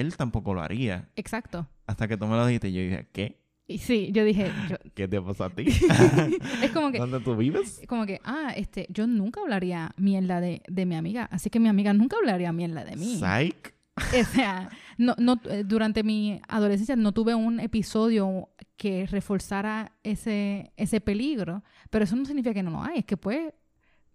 [0.00, 1.08] él tampoco lo haría.
[1.16, 1.66] Exacto.
[1.86, 3.40] Hasta que tú me lo dijiste, yo dije, ¿qué?
[3.66, 5.64] Y sí, yo dije, yo- ¿Qué te pasa a ti?
[6.62, 7.80] es como que, ¿Dónde tú vives?
[7.88, 11.68] como que, ah, este, yo nunca hablaría mierda de, de mi amiga, así que mi
[11.68, 13.16] amiga nunca hablaría mierda de mí.
[13.18, 13.74] Psych.
[13.96, 14.68] O sea,
[14.98, 21.62] no, no, eh, durante mi adolescencia no tuve un episodio que reforzara ese, ese peligro,
[21.90, 23.52] pero eso no significa que no lo hay, es que pues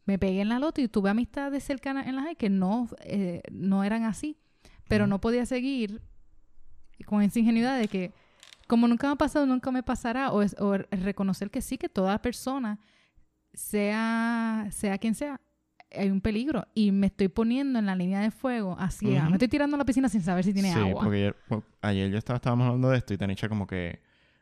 [0.06, 3.42] me pegué en la loto y tuve amistades cercanas en la high que no, eh,
[3.52, 4.38] no eran así,
[4.90, 6.02] pero no podía seguir
[7.06, 8.12] con esa ingenuidad de que
[8.68, 11.90] como nunca me ha pasado, nunca me pasará, o, es, o reconocer que sí, que
[11.90, 12.78] toda persona,
[13.52, 15.42] sea, sea quien sea,
[15.92, 16.68] hay un peligro.
[16.76, 19.26] Y me estoy poniendo en la línea de fuego así Ujú.
[19.26, 21.04] me estoy tirando a la piscina sin saber si tiene sí, agua.
[21.04, 21.34] porque
[21.82, 24.02] ayer, yo estaba, estábamos hablando de esto y Tanisha como que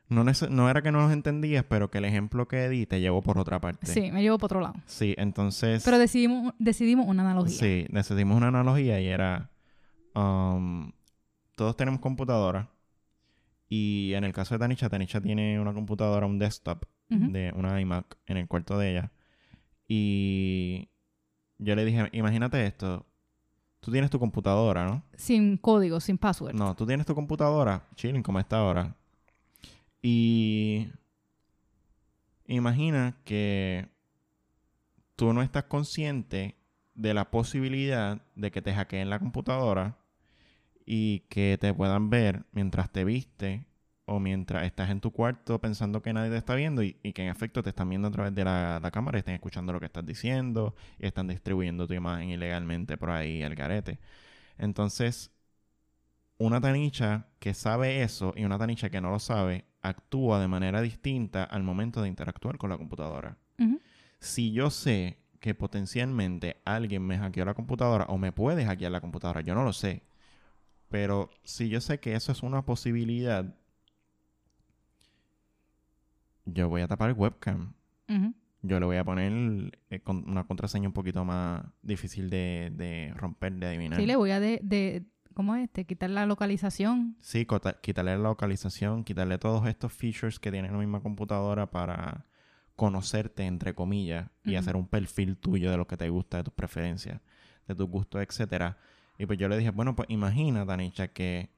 [0.10, 3.22] no, no era que no los entendías, pero que el ejemplo que di te llevó
[3.22, 3.88] por otra parte.
[3.88, 4.76] sí me llevo por otro lado.
[4.86, 5.84] Sí, entonces...
[5.86, 7.58] pero decidimos decidimos una analogía.
[7.58, 9.52] Sí, decidimos una analogía y era...
[10.18, 10.92] um,
[11.56, 12.70] todos tenemos computadora
[13.70, 18.18] y en el caso de Tanisha, Tanisha tiene una computadora, un desktop de una iMac
[18.26, 19.12] en el cuarto de ella.
[19.88, 20.90] Y
[21.58, 23.06] yo le dije, imagínate esto,
[23.80, 25.04] tú tienes tu computadora, ¿no?
[25.16, 28.96] sin código sin password No, tú tienes tu computadora, chilling como está ahora.
[30.02, 30.88] Y
[32.46, 33.90] imagina que
[35.16, 36.56] tú no estás consciente
[36.94, 39.98] de la posibilidad de que te hackeen la computadora
[40.88, 43.66] y que te puedan ver mientras te viste
[44.06, 47.24] o mientras estás en tu cuarto pensando que nadie te está viendo y, y que
[47.24, 49.80] en efecto te están viendo a través de la, la cámara y están escuchando lo
[49.82, 54.00] que estás diciendo y están distribuyendo tu imagen ilegalmente por ahí al garete.
[54.58, 55.32] Entonces,
[56.38, 60.82] una tanicha que sabe eso y una tanicha que no lo sabe actúa de manera
[60.82, 63.38] distinta al momento de interactuar con la computadora.
[64.20, 69.02] Si yo sé que potencialmente alguien me hackeó la computadora o me puede hackear la
[69.02, 70.04] computadora, yo no lo sé.
[70.90, 73.56] Pero si yo sé que eso es una posibilidad,
[76.46, 77.74] yo voy a tapar el webcam.
[78.62, 83.14] Yo le voy a poner eh, con una contraseña un poquito más difícil de, de
[83.16, 84.00] romper, de adivinar.
[84.00, 87.46] sí le voy a de, de cómo es este quitar la localización Sí,
[87.82, 92.26] quitarle la localización, quitarle todos estos features que tiene la misma computadora para
[92.76, 96.54] conocerte, entre comillas, y hacer un perfil tuyo de lo que te gusta, de tus
[96.54, 97.22] preferencias,
[97.68, 98.78] de tus gustos, etcétera.
[99.18, 101.50] Y pues yo le dije, bueno, pues imagina, Tanisha, que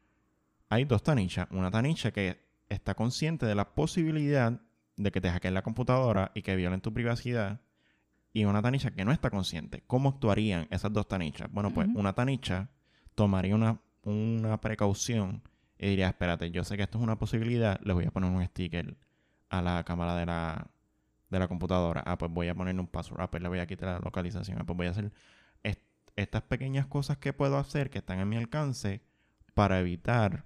[0.70, 1.48] hay dos Tanisha.
[1.52, 2.40] Una Tanisha que
[2.70, 4.62] está consciente de la posibilidad
[4.96, 7.62] de que te hackeen la computadora y que violen tu privacidad.
[8.32, 9.84] Y una Tanisha que no está consciente.
[9.88, 11.52] ¿Cómo actuarían esas dos Tanishas?
[11.52, 12.70] Bueno, pues una Tanisha
[13.16, 15.42] tomaría una, una precaución
[15.78, 18.46] y diría, espérate, yo sé que esto es una posibilidad, le voy a poner un
[18.46, 18.98] sticker
[19.50, 20.68] a la cámara de la,
[21.30, 22.04] de la computadora.
[22.06, 23.22] Ah, pues voy a ponerle un password.
[23.22, 24.58] Ah, pues le voy a quitar la localización.
[24.60, 25.12] Ah, pues voy a hacer
[26.16, 29.02] estas pequeñas cosas que puedo hacer que están a mi alcance
[29.54, 30.46] para evitar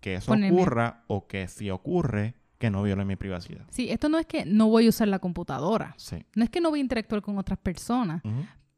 [0.00, 3.66] que eso Ponerme- ocurra o que si ocurre, que no viole mi privacidad.
[3.70, 6.24] sí esto no es que no voy a usar la computadora Sí.
[6.34, 8.22] no es que no voy a interactuar con otras personas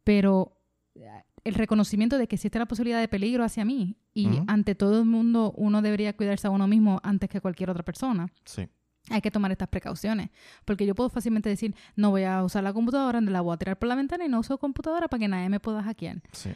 [0.04, 0.52] pero
[0.94, 1.08] eh,
[1.44, 5.04] el reconocimiento de que existe la posibilidad de peligro hacia mí y ante todo el
[5.04, 8.32] mundo uno debería cuidarse a uno mismo antes que cualquier otra persona.
[8.44, 8.66] Sí.
[9.10, 10.30] Hay que tomar estas precauciones,
[10.64, 13.78] porque yo puedo fácilmente decir, no voy a usar la computadora, la voy a tirar
[13.78, 16.22] por la ventana y no uso computadora para que nadie me pueda hackear.
[16.32, 16.52] Sí.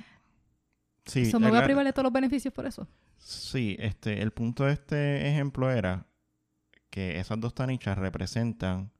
[1.06, 2.86] Sí, Eso me voy a privar de todos los beneficios por eso.
[3.18, 6.06] Sí, este, el punto de este ejemplo era
[6.90, 8.90] que esas dos tanichas representan.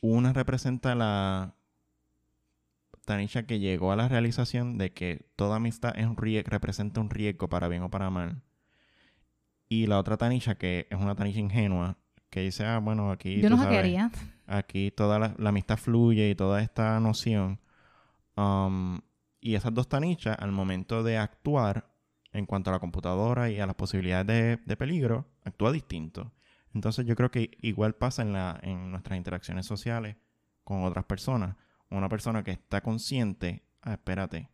[0.00, 1.54] Una representa la
[3.04, 7.10] tanicha que llegó a la realización de que toda amistad es un rie- representa un
[7.10, 8.42] riesgo para bien o para mal.
[9.68, 11.98] Y la otra tanicha que es una tanicha ingenua
[12.36, 13.40] que dice, ah, bueno, aquí.
[13.40, 13.96] yo no sabes.
[14.46, 17.58] Aquí toda la, la amistad fluye y toda esta noción.
[18.36, 19.00] Um,
[19.40, 21.90] y esas dos tanichas, al momento de actuar
[22.34, 26.34] en cuanto a la computadora y a las posibilidades de, de peligro, actúa distinto.
[26.74, 30.16] Entonces yo creo que igual pasa en, la, en nuestras interacciones sociales
[30.62, 31.56] con otras personas.
[31.88, 34.50] Una persona que está consciente, ah, espérate,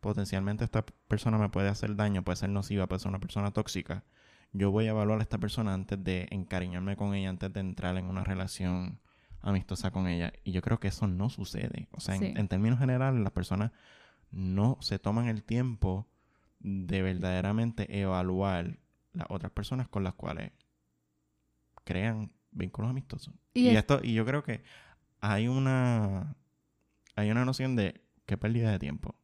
[0.00, 4.04] potencialmente esta persona me puede hacer daño, puede ser nociva, puede ser una persona tóxica.
[4.56, 7.96] Yo voy a evaluar a esta persona antes de encariñarme con ella, antes de entrar
[7.98, 9.00] en una relación
[9.42, 10.32] amistosa con ella.
[10.44, 11.88] Y yo creo que eso no sucede.
[11.92, 13.70] O sea, en- términos generales, las personas
[14.30, 16.08] no se toman el tiempo
[16.60, 18.78] de verdaderamente evaluar
[19.12, 20.52] las otras personas con las cuales
[21.84, 23.34] crean vínculos amistosos.
[23.54, 24.62] Y Y, es- esto, y yo creo que
[25.20, 26.34] hay una
[27.14, 29.14] hay una noción de qué pérdida de tiempo.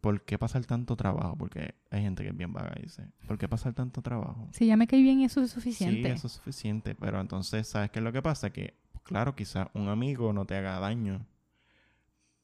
[0.00, 1.36] ¿Por qué pasar tanto trabajo?
[1.36, 4.48] Porque hay gente que es bien vaga y dice, ¿por qué pasar tanto trabajo?
[4.52, 6.10] Si ya me cae bien, eso es Sí, suficiente.
[6.10, 8.50] eso es suficiente, pero entonces, ¿sabes qué es lo que pasa?
[8.50, 11.26] Que, claro, quizás un amigo no te haga daño,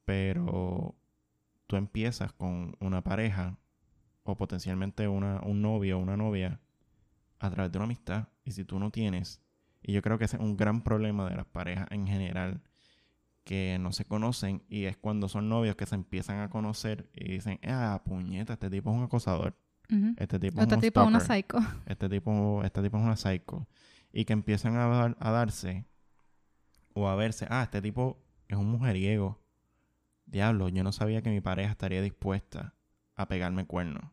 [0.05, 0.95] pero
[1.67, 3.59] tú empiezas con una pareja
[4.23, 6.61] o potencialmente una, un novio o una novia
[7.39, 8.29] a través de una amistad.
[8.45, 9.41] Y si tú no tienes,
[9.83, 12.61] y yo creo que ese es un gran problema de las parejas en general,
[13.47, 17.31] que no se conocen y es cuando son novios que se empiezan a conocer y
[17.31, 19.57] dicen, ah, puñeta, este tipo es un acosador,
[20.19, 21.81] este tipo es Otro un tipo una stalker" psycho.
[21.87, 23.69] este tipo, este tipo es una psycho.
[24.13, 25.87] Y que empiezan a, dar- a darse
[26.93, 29.41] o a verse, ah, este tipo es un mujeriego.
[30.25, 32.75] Diablo, yo no sabía que mi pareja estaría dispuesta
[33.15, 34.11] a pegarme cuernos.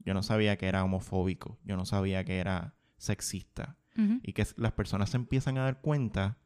[0.00, 1.58] Yo no sabía que era homofóbico.
[1.64, 3.76] Yo no sabía que era sexista.
[4.22, 6.36] Y que las personas se empiezan a dar cuenta,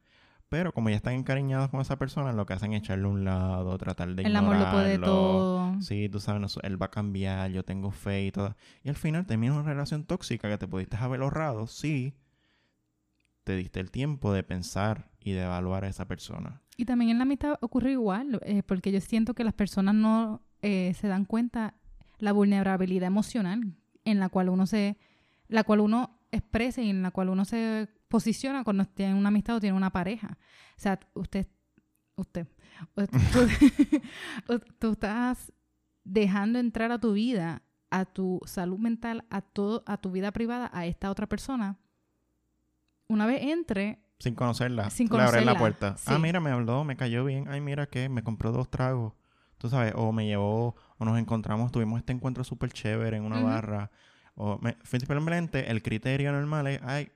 [0.51, 3.23] pero como ya están encariñados con esa persona, lo que hacen es echarle a un
[3.23, 5.05] lado, tratar de El amor lo puede ignorarlo.
[5.05, 5.81] todo.
[5.81, 8.57] Sí, tú sabes, él va a cambiar, yo tengo fe y todo.
[8.83, 12.15] Y al final termina una relación tóxica que te pudiste haber ahorrado si
[13.45, 16.61] te diste el tiempo de pensar y de evaluar a esa persona.
[16.75, 20.41] Y también en la amistad ocurre igual, eh, porque yo siento que las personas no
[20.61, 21.75] eh, se dan cuenta
[22.19, 23.73] la vulnerabilidad emocional
[24.03, 24.97] en la cual uno se,
[25.47, 29.55] la cual uno expresa y en la cual uno se posiciona cuando tiene una amistad
[29.55, 30.37] o tiene una pareja.
[30.77, 31.47] O sea, usted,
[32.15, 32.45] usted,
[34.45, 35.51] tú, tú estás
[36.03, 40.69] dejando entrar a tu vida, a tu salud mental, a todo, a tu vida privada,
[40.73, 41.79] a esta otra persona.
[43.07, 44.89] Una vez entre, Sin conocerla.
[44.89, 45.97] Sin le abres la conocerla, puerta.
[45.97, 46.05] sí.
[46.07, 47.47] Ah, mira, me habló, me cayó bien.
[47.49, 49.13] Ay, mira que me compró dos tragos.
[49.57, 53.41] Tú sabes, o me llevó, o nos encontramos, tuvimos este encuentro súper chévere en una
[53.41, 53.91] barra.
[54.35, 57.11] O me, simplemente el criterio normal es, ay,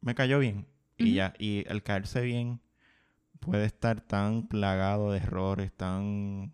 [0.00, 0.66] me cayó bien.
[1.00, 2.60] Y ya, y el caerse bien
[3.40, 6.52] puede estar tan plagado de errores, tan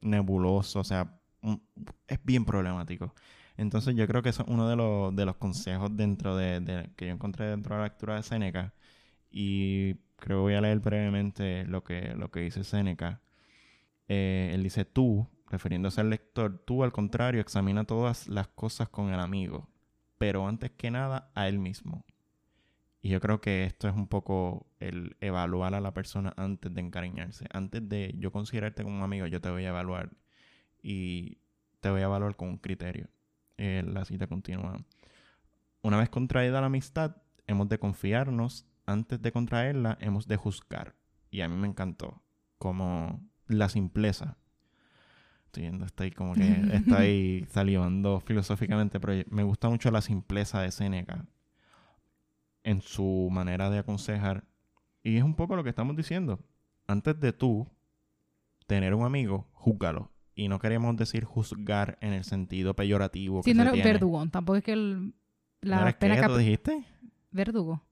[0.00, 1.62] nebuloso, o sea, un-
[2.08, 3.14] es bien problemático.
[3.56, 6.90] Entonces yo creo que eso es uno de los, de los consejos dentro de, de-
[6.96, 8.74] que yo encontré dentro de la lectura de Séneca.
[9.30, 13.22] Y creo que voy a leer brevemente lo que, lo que dice Séneca.
[14.08, 19.12] Eh, él dice, tú, refiriéndose al lector, tú al contrario examina todas las cosas con
[19.12, 19.68] el amigo,
[20.18, 22.04] pero antes que nada a él mismo.
[23.04, 26.80] Y yo creo que esto es un poco el evaluar a la persona antes de
[26.80, 27.46] encariñarse.
[27.52, 30.10] Antes de yo considerarte como un amigo, yo te voy a evaluar.
[30.80, 31.38] Y
[31.80, 33.08] te voy a evaluar con un criterio.
[33.58, 34.76] Eh, la cita continúa.
[35.82, 37.16] Una vez contraída la amistad,
[37.48, 38.66] hemos de confiarnos.
[38.86, 40.94] Antes de contraerla, hemos de juzgar.
[41.28, 42.22] Y a mí me encantó.
[42.58, 44.38] Como la simpleza.
[45.46, 46.42] Estoy viendo, estoy como que
[46.72, 51.26] estoy salivando filosóficamente, pero me gusta mucho la simpleza de Séneca
[52.64, 54.44] en su manera de aconsejar.
[55.02, 56.40] Y es un poco lo que estamos diciendo.
[56.86, 57.66] Antes de tú
[58.66, 60.10] tener un amigo, júzgalo.
[60.34, 63.42] Y no queremos decir juzgar en el sentido peyorativo.
[63.42, 63.92] si que no se eres tiene.
[63.92, 65.14] verdugo, tampoco es que el,
[65.60, 66.20] la ¿No pena qué?
[66.20, 66.84] cap- ¿Tú dijiste?
[67.30, 67.82] verdugo,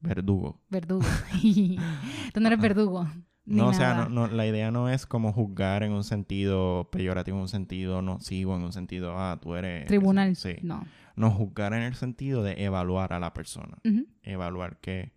[0.00, 0.60] Verdugo.
[0.68, 1.04] verdugo.
[2.34, 3.06] Tú no eres verdugo.
[3.46, 6.88] Ni No, o sea, no, no, la idea no es como juzgar en un sentido
[6.90, 9.86] peyorativo, en un sentido nocivo, en un sentido, ah, tú eres...
[9.86, 10.36] Tribunal.
[10.36, 10.56] Sí.
[10.62, 10.84] No.
[11.16, 13.78] No, juzgar en el sentido de evaluar a la persona.
[14.22, 15.12] Evaluar qué,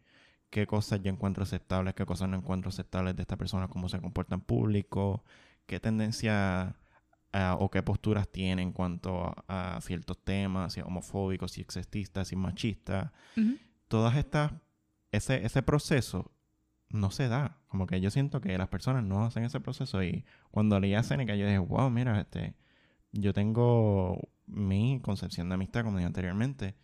[0.49, 3.99] qué cosas yo encuentro aceptables, qué cosas no encuentro aceptables de esta persona, cómo se
[3.99, 5.23] comporta en público,
[5.65, 6.77] qué tendencia
[7.33, 11.61] ah, o qué posturas tiene en cuanto a, a ciertos temas, si es homofóbico, si
[11.61, 13.11] es sexista, si es machista.
[13.89, 14.53] Todas estas,
[15.11, 16.31] ese, ese proceso
[16.89, 17.57] no se da.
[17.67, 21.03] Como que yo siento que las personas no hacen ese proceso y cuando leí a
[21.03, 22.55] Seneca yo dije, wow, mira, este,
[23.11, 26.75] yo tengo mi concepción de amistad, como dije anteriormente,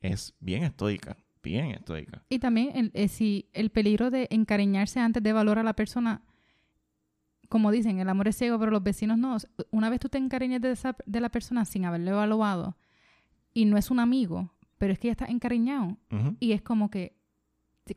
[0.00, 2.22] es bien estoica, bien estoica.
[2.28, 6.22] Y también el, eh, si el peligro de encariñarse antes de valorar a la persona,
[7.48, 9.36] como dicen, el amor es ciego, pero los vecinos no.
[9.70, 12.76] Una vez tú te encariñas de, esa, de la persona sin haberlo evaluado
[13.52, 15.96] y no es un amigo, pero es que ya está encariñado
[16.40, 17.16] y es como que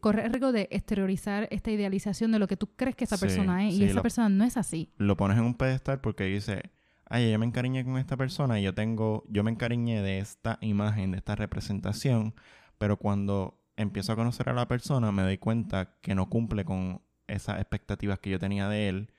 [0.01, 3.21] corre el riesgo de exteriorizar esta idealización de lo que tú crees que esa Sí,
[3.21, 4.91] persona es sí, y esa lo- persona no es así.
[4.97, 6.69] Lo pones en un pedestal porque dice,
[7.09, 10.57] ay, yo me encariñé con esta persona y yo tengo, yo me encariñé de esta
[10.61, 12.33] imagen, de esta representación,
[12.77, 17.01] pero cuando empiezo a conocer a la persona me doy cuenta que no cumple con
[17.27, 19.11] esas expectativas que yo tenía de él.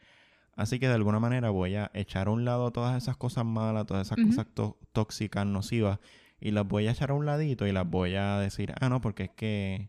[0.57, 3.87] Así que de alguna manera voy a echar a un lado todas esas cosas malas,
[3.87, 6.01] todas esas cosas tó- tóxicas, nocivas,
[6.41, 9.01] y las voy a echar a un ladito y las voy a decir, ah, no,
[9.01, 9.89] porque es que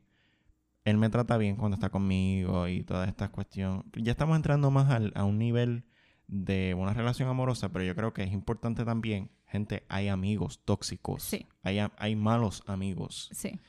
[0.85, 3.83] él me trata bien cuando está conmigo y toda esta cuestión.
[3.95, 5.83] Ya estamos entrando más al- a un nivel
[6.29, 11.23] de una relación amorosa, pero yo creo que es importante también, gente, hay amigos tóxicos.
[11.23, 11.45] Sí.
[11.63, 13.29] Hay, hay malos amigos.
[13.33, 13.59] Sí.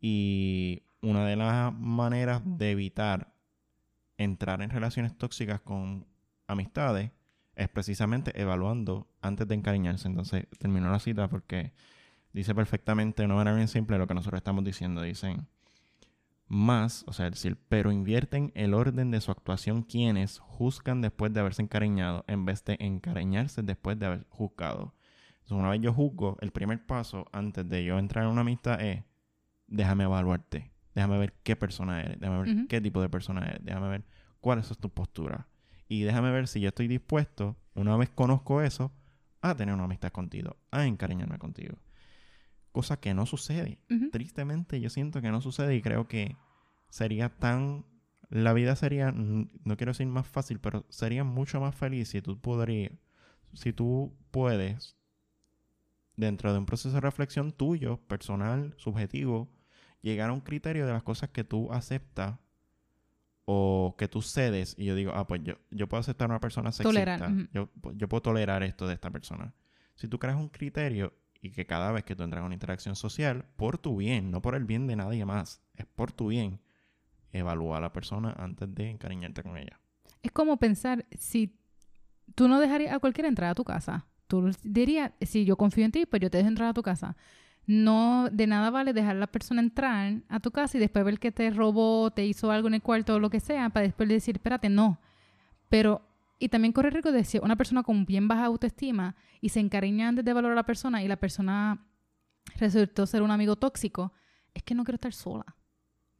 [0.00, 3.32] Y una de las maneras de evitar
[4.16, 6.06] entrar en relaciones tóxicas con
[6.48, 7.12] amistades
[7.54, 10.08] es precisamente evaluando antes de encariñarse.
[10.08, 11.72] Entonces, terminó la cita porque
[12.32, 15.02] dice perfectamente de una manera bien simple lo que nosotros estamos diciendo.
[15.02, 15.46] Dicen,
[16.48, 21.32] más, o sea, es decir, pero invierten el orden de su actuación quienes juzgan después
[21.32, 24.94] de haberse encariñado en vez de encariñarse después de haber juzgado.
[25.32, 28.80] Entonces, una vez yo juzgo, el primer paso antes de yo entrar en una amistad
[28.80, 29.04] es,
[29.66, 33.88] déjame evaluarte, déjame ver qué persona eres, déjame ver qué tipo de persona eres, déjame
[33.88, 34.04] ver
[34.40, 35.48] cuál es tu postura.
[35.86, 38.92] Y déjame ver si yo estoy dispuesto, una vez conozco eso,
[39.40, 41.78] a tener una amistad contigo, a encariñarme contigo.
[42.78, 43.80] Cosa que no sucede.
[44.12, 46.36] Tristemente yo siento que no sucede y creo que
[46.90, 47.84] sería tan...
[48.30, 52.40] La vida sería, no quiero decir más fácil, pero sería mucho más feliz si tú
[52.40, 52.92] podrías,
[53.52, 54.96] si tú puedes,
[56.14, 59.48] dentro de un proceso de reflexión tuyo, personal, subjetivo,
[60.00, 62.38] llegar a un criterio de las cosas que tú aceptas
[63.44, 66.40] o que tú cedes y yo digo, ah, pues yo, yo puedo aceptar a una
[66.40, 67.18] persona sexista.
[67.18, 69.52] Tolerar, yo, yo puedo tolerar esto de esta persona.
[69.96, 72.96] Si tú creas un criterio y que cada vez que tú entras a una interacción
[72.96, 76.60] social, por tu bien, no por el bien de nadie más, es por tu bien,
[77.32, 79.80] evalúa a la persona antes de encariñarte con ella.
[80.22, 81.58] Es como pensar, si
[82.34, 85.92] tú no dejarías a cualquiera entrar a tu casa, tú dirías, si yo confío en
[85.92, 87.16] ti, pues yo te dejo entrar a tu casa.
[87.66, 91.18] No, de nada vale dejar a la persona entrar a tu casa y después ver
[91.18, 94.08] que te robó, te hizo algo en el cuarto o lo que sea, para después
[94.08, 94.98] decir, espérate, no.
[95.68, 96.07] Pero,
[96.38, 100.24] y también corre riesgo de una persona con bien baja autoestima y se encariña antes
[100.24, 101.86] de valorar a la persona y la persona
[102.56, 104.12] resultó ser un amigo tóxico,
[104.54, 105.56] es que no quiero estar sola.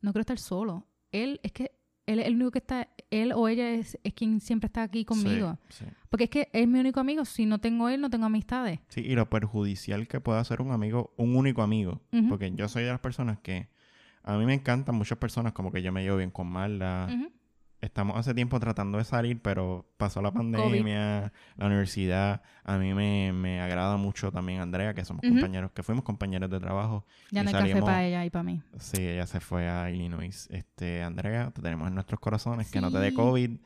[0.01, 0.87] No quiero estar solo.
[1.11, 1.73] Él, es que
[2.07, 5.05] él es el único que está, él o ella es, es quien siempre está aquí
[5.05, 5.59] conmigo.
[5.69, 5.91] Sí, sí.
[6.09, 7.25] Porque es que es mi único amigo.
[7.25, 8.81] Si no tengo él, no tengo amistades.
[8.89, 12.01] Sí, y lo perjudicial que puede hacer un amigo, un único amigo.
[12.29, 13.69] Porque yo soy de las personas que
[14.23, 17.09] a mí me encantan muchas personas, como que yo me llevo bien con Marla.
[17.11, 17.33] Ujú.
[17.81, 22.43] Estamos hace tiempo tratando de salir, pero pasó la pandemia, la universidad.
[22.65, 26.59] A mí me, me agrada mucho también Andrea, que somos compañeros, que fuimos compañeros de
[26.59, 27.07] trabajo.
[27.31, 28.63] Ya no hay café para ella y para mí.
[28.79, 30.49] Sí, ella se fue a Illinois.
[30.51, 33.15] Este, Andrea, te tenemos en nuestros corazones, que no te dé.
[33.15, 33.59] COVID.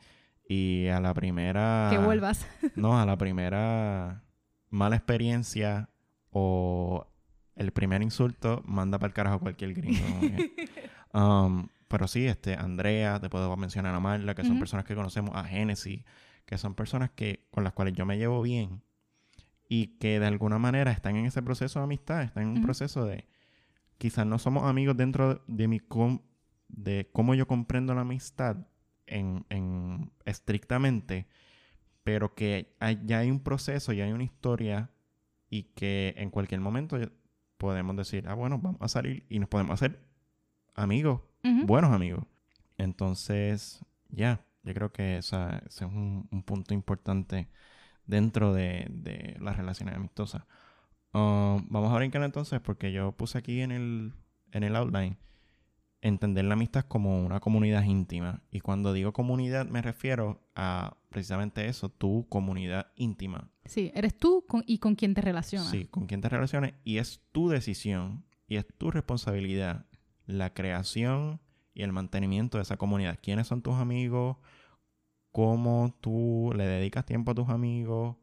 [0.47, 1.87] Y a la primera...
[1.89, 2.45] Que vuelvas.
[2.75, 4.21] No, a la primera
[4.69, 5.89] mala experiencia
[6.29, 7.07] o
[7.55, 10.03] el primer insulto, manda para el carajo cualquier gringo.
[11.15, 15.35] Um, pero sí, este, Andrea, te puedo mencionar a Marla, que son personas que conocemos,
[15.35, 16.03] a Genesis,
[16.47, 18.81] que son personas que, con las cuales yo me llevo bien
[19.69, 22.63] y que de alguna manera están en ese proceso de amistad, están en un Ujú.
[22.65, 23.27] proceso de,
[23.99, 26.21] quizás no somos amigos dentro de mi, com-
[26.67, 28.57] de cómo yo comprendo la amistad
[29.05, 31.27] en, en estrictamente,
[32.03, 34.89] pero que hay- ya hay un proceso, ya hay una historia
[35.47, 36.97] y que en cualquier momento
[37.57, 39.99] podemos decir, ah, bueno, vamos a salir y nos podemos hacer
[40.73, 41.21] amigos,
[41.65, 42.25] Buenos amigos.
[42.77, 47.47] Entonces, ya, yo creo que esa- ese es un, un punto importante
[48.05, 50.43] dentro de, de las relaciones amistosas.
[51.13, 54.13] Ah, vamos a brincar entonces, porque yo puse aquí en el,
[54.51, 55.17] en el outline
[56.01, 58.41] entender la amistad como una comunidad íntima.
[58.51, 63.49] Y cuando digo comunidad me refiero a precisamente eso, tu comunidad íntima.
[63.65, 65.69] Sí, eres tú con- y con quien te relacionas.
[65.69, 69.85] Sí, con quién te relaciones y es tu decisión y es tu responsabilidad
[70.25, 71.39] la creación
[71.73, 73.19] y el mantenimiento de esa comunidad.
[73.21, 74.37] ¿Quiénes son tus amigos?
[75.31, 78.17] ¿Cómo tú le dedicas tiempo a tus amigos?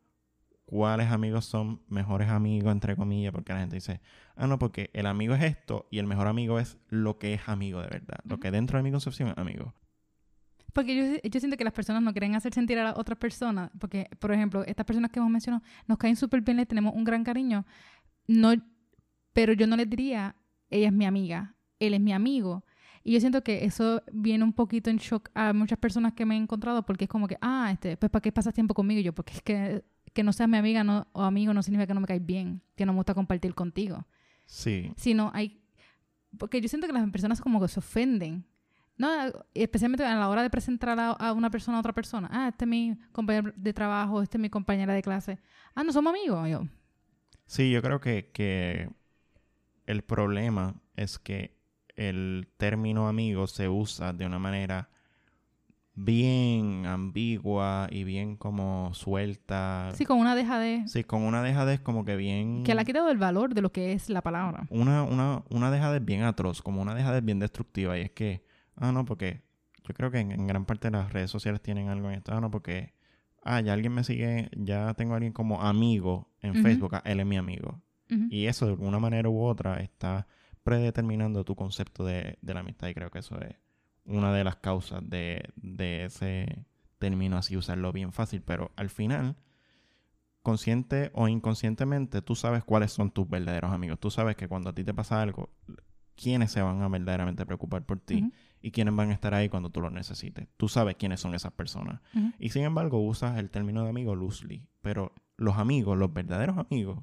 [0.65, 3.33] ¿Cuáles amigos son mejores amigos, entre comillas?
[3.33, 4.01] Porque la gente dice,
[4.37, 7.49] ah, no, porque el amigo es esto y el mejor amigo es lo que es
[7.49, 8.21] amigo de verdad.
[8.25, 9.75] Lo que dentro de mi concepción es amigo.
[10.73, 13.73] Porque yo, yo siento que las personas no quieren hacer sentir a las otras personas.
[13.81, 17.03] Porque, por ejemplo, estas personas que hemos mencionado nos caen súper bien, les tenemos un
[17.03, 17.67] gran cariño.
[18.29, 18.53] No,
[19.33, 20.37] pero yo no les diría,
[20.69, 22.65] ella es mi amiga, él es mi amigo.
[23.03, 26.37] Y yo siento que eso viene un poquito en shock a muchas personas que me
[26.37, 29.01] he encontrado porque es como que, ah, este, pues ¿para qué pasas tiempo conmigo?
[29.01, 31.87] Y yo, porque es que que no seas mi amiga no, o amigo no significa
[31.87, 34.07] que no me caes bien, que no me gusta compartir contigo.
[34.45, 35.63] Sí, Sino hay...
[36.39, 38.45] Porque yo siento que las personas como que se ofenden.
[38.97, 39.09] No,
[39.55, 42.29] especialmente a la hora de presentar a, a una persona a otra persona.
[42.31, 45.39] Ah, este es mi compañero de trabajo, este es mi compañera de clase.
[45.75, 46.49] Ah, no somos amigos.
[46.49, 46.63] Yo,
[47.47, 48.91] Sí, yo creo que, que
[49.87, 51.60] el problema es que
[51.97, 54.91] el término amigo se usa de una manera
[55.95, 59.91] bien ambigua y bien como suelta.
[59.95, 60.87] sí, con una deja de...
[60.87, 62.65] Sí, con una dejadez como que bien...
[62.65, 64.67] Que le ha quitado el valor de lo que es la palabra.
[64.71, 67.99] Una, una, una dejadez bien atroz, como una dejadez bien destructiva.
[67.99, 68.45] Y es que,
[68.77, 69.43] ah, no, porque
[69.87, 72.33] yo creo que en, en gran parte de las redes sociales tienen algo en esto.
[72.33, 72.95] Ah, no, porque,
[73.43, 76.63] ah, ya alguien me sigue, ya tengo a alguien como amigo en.
[76.63, 77.83] Facebook, ah, él es mi amigo.
[78.29, 80.27] Y eso de alguna manera u otra está
[80.71, 83.57] predeterminando tu concepto de, de la amistad y creo que eso es
[84.05, 86.65] una de las causas de, de ese
[87.01, 89.35] término así, usarlo bien fácil, pero al final,
[90.45, 93.99] consciente o inconscientemente, tú sabes cuáles son tus verdaderos amigos.
[93.99, 95.51] Tú sabes que cuando a ti te pasa algo,
[96.15, 98.31] quiénes se van a verdaderamente preocupar por ti
[98.63, 100.47] y quiénes van a estar ahí cuando tú lo necesites.
[100.57, 102.01] Tú sabes quiénes son esas personas.
[102.39, 104.69] Y sin embargo, usas el término de amigo loosely.
[104.83, 107.03] Pero los amigos, los verdaderos amigos,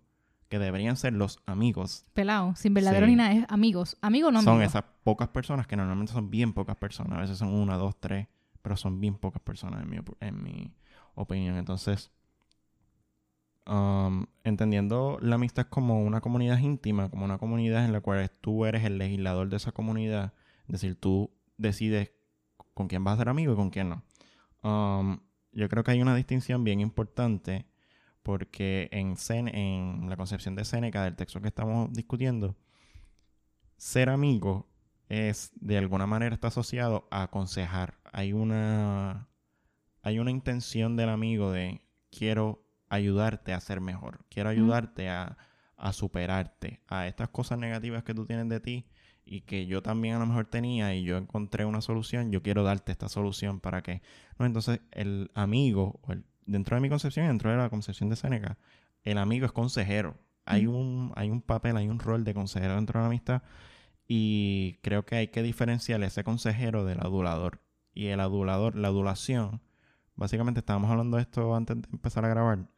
[0.49, 3.11] que deberían ser los amigos, Pelado, sin verdadero Sí.
[3.11, 3.97] ni nada, es amigos.
[4.01, 4.71] Amigos no son amigos.
[4.73, 7.17] esas pocas personas que normalmente son bien pocas personas.
[7.17, 8.27] A veces son una, dos, tres,
[8.61, 10.73] pero son bien pocas personas en mi, op- en mi
[11.15, 11.57] opinión.
[11.57, 12.11] Entonces,
[13.65, 18.65] um, entendiendo la amistad como una comunidad íntima, como una comunidad en la cual tú
[18.65, 20.33] eres el legislador de esa comunidad,
[20.67, 22.11] es decir, tú decides
[22.73, 24.03] con quién vas a ser amigo y con quién no.
[24.63, 25.19] Um,
[25.51, 27.65] yo creo que hay una distinción bien importante
[28.27, 32.57] porque en, Sen- en la concepción de Séneca, del texto que estamos discutiendo,
[33.77, 34.67] ser amigo
[35.09, 37.97] es de alguna manera está asociado a aconsejar.
[38.11, 39.29] Hay una
[40.03, 45.37] hay una intención del amigo de quiero ayudarte a ser mejor, quiero ayudarte a,
[45.77, 48.87] a superarte a estas cosas negativas que tú tienes de ti
[49.25, 52.63] y que yo también a lo mejor tenía y yo encontré una solución, yo quiero
[52.63, 54.01] darte esta solución para que
[54.39, 58.09] no entonces el amigo o el- dentro de mi concepción y dentro de la concepción
[58.09, 58.57] de Seneca
[59.03, 62.99] el amigo es consejero hay un hay un papel hay un rol de consejero dentro
[62.99, 63.41] de la amistad
[64.07, 67.59] y creo que hay que diferenciar ese consejero del adulador.
[67.93, 69.59] Y el adulador, la adulación,
[70.15, 72.69] básicamente estábamos hablando de esto antes de empezar a grabar,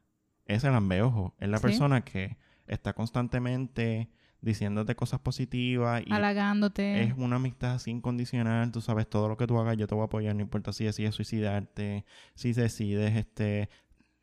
[0.46, 1.36] es el ambeojo.
[1.40, 1.64] Es la Sí.
[1.64, 4.10] persona que está constantemente
[4.42, 7.04] diciéndote cosas positivas y halagándote.
[7.04, 8.72] es una amistad así incondicional.
[8.72, 10.86] Tú sabes, todo lo que tú hagas yo te voy a apoyar, no importa si
[10.86, 13.70] decides suicidarte, si decides este,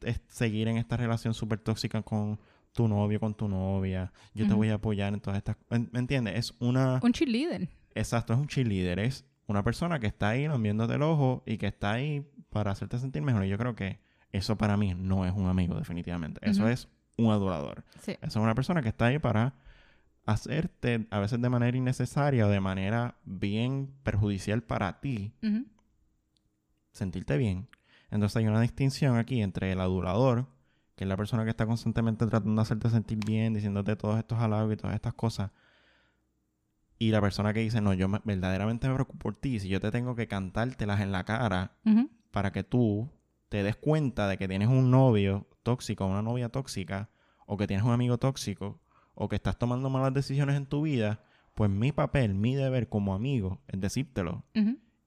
[0.00, 2.38] es- seguir en esta relación súper tóxica con
[2.72, 4.12] tu novio, con tu novia.
[4.34, 5.56] Yo te voy a apoyar en todas estas...
[5.70, 6.34] ¿Me me entiendes?
[6.36, 7.00] Es una...
[7.02, 7.68] Un cheerleader.
[7.94, 8.98] Exacto, es un cheerleader.
[8.98, 12.98] Es una persona que está ahí viéndote el ojo y que está ahí para hacerte
[12.98, 13.44] sentir mejor.
[13.46, 13.98] Y yo creo que
[14.32, 16.38] eso para mí no es un amigo, definitivamente.
[16.42, 17.84] Eso es un adulador.
[18.00, 18.12] Sí.
[18.12, 19.54] Esa es una persona que está ahí para
[20.26, 25.32] hacerte, a veces de manera innecesaria o de manera bien perjudicial para ti,
[26.92, 27.68] sentirte bien.
[28.10, 30.46] Entonces hay una distinción aquí entre el adulador,
[30.96, 34.38] que es la persona que está constantemente tratando de hacerte sentir bien, diciéndote todos estos
[34.38, 35.50] halagos y todas estas cosas,
[36.98, 39.80] y la persona que dice, no, yo me- verdaderamente me preocupo por ti, si yo
[39.80, 41.72] te tengo que cantártelas en la cara
[42.30, 43.10] para que tú
[43.50, 47.10] te des cuenta de que tienes un novio tóxico una novia tóxica,
[47.44, 48.80] o que tienes un amigo tóxico,
[49.16, 51.20] o que estás tomando malas decisiones en tu vida,
[51.54, 54.44] pues mi papel, mi deber como amigo es decírtelo.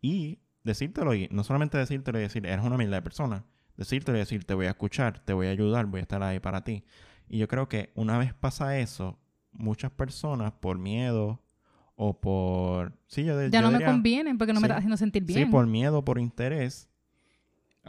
[0.02, 3.46] Y decírtelo, y no solamente decírtelo y decir, eres una humilde persona,
[3.78, 6.40] decírtelo y decir, te voy a escuchar, te voy a ayudar, voy a estar ahí
[6.40, 6.84] para ti.
[7.30, 9.20] Y yo creo que una vez pasa eso,
[9.52, 11.42] muchas personas por miedo
[11.96, 12.94] o por...
[13.08, 15.24] Sí, yo, de- Ya yo no me diría- conviene porque no me está haciendo sentir
[15.24, 15.40] bien.
[15.40, 16.90] Sí, por miedo, por interés.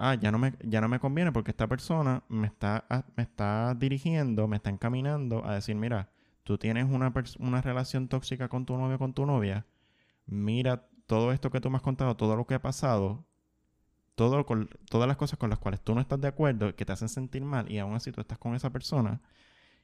[0.02, 3.22] Ah, ya no me, ya no me conviene porque esta persona me está, a- me
[3.22, 6.08] está dirigiendo, me está encaminando a decir, mira,
[6.42, 9.66] tú tienes una, una relación tóxica con tu novio, con tu novia.
[10.26, 13.26] Mira todo esto que tú me has contado, todo lo que ha pasado,
[14.14, 14.44] todo,
[14.88, 17.44] todas las cosas con las cuales tú no estás de acuerdo, que te hacen sentir
[17.44, 19.20] mal y aún así tú estás con esa persona.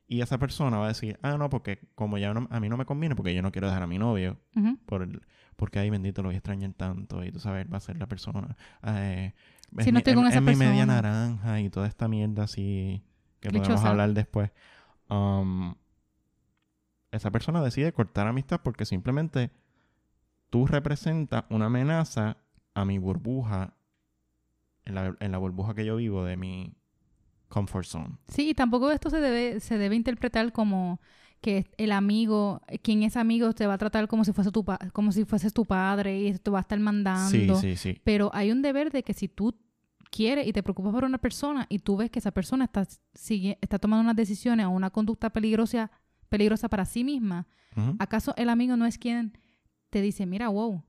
[0.08, 2.76] Y esa persona va a decir, ah, no, porque como ya no- a mí no
[2.76, 4.38] me conviene porque yo no quiero dejar a mi novio
[4.86, 5.20] por el-
[5.56, 8.06] porque ay bendito lo voy a extrañar tanto y tú sabes va a ser la
[8.06, 9.32] persona eh,
[9.78, 11.02] es Si no mi- estoy con es- esa es mi media persona.
[11.02, 13.02] naranja y toda esta mierda así
[13.40, 14.50] que podemos hablar después.
[15.08, 15.74] Um,
[17.12, 19.50] esa persona decide cortar amistad porque simplemente
[20.50, 22.36] tú representas una amenaza
[22.74, 23.74] a mi burbuja
[24.84, 26.74] en la, en la burbuja que yo vivo de mi
[27.48, 28.16] comfort zone.
[28.28, 31.00] Sí, y tampoco esto se debe, se debe interpretar como
[31.46, 34.78] que el amigo, quien es amigo, te va a tratar como si fuese tu pa-
[34.92, 37.54] como si fueses tu padre y te va a estar mandando.
[37.60, 39.54] sí sí sí Pero hay un deber de que si tú
[40.10, 42.84] quieres y te preocupas por una persona y tú ves que esa persona está,
[43.14, 45.90] sigue, está tomando unas decisiones o una conducta peligrosa,
[46.28, 47.46] peligrosa para sí misma.
[48.00, 49.38] ¿acaso el amigo no es quien
[49.90, 50.82] te dice, mira, wow,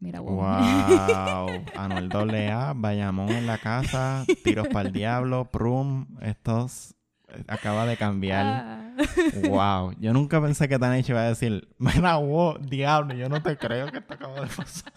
[0.00, 0.34] mira, wow?
[0.34, 6.96] Wow, Anuel AA, Bayamón en la casa, tiros para el diablo, Prum, estos
[7.48, 8.46] acaba de cambiar.
[8.46, 8.80] Ah.
[9.48, 13.56] Wow, yo nunca pensé que Tanichi iba a decir, mira, wow, diablo, yo no te
[13.56, 14.92] creo que esto acaba de pasar.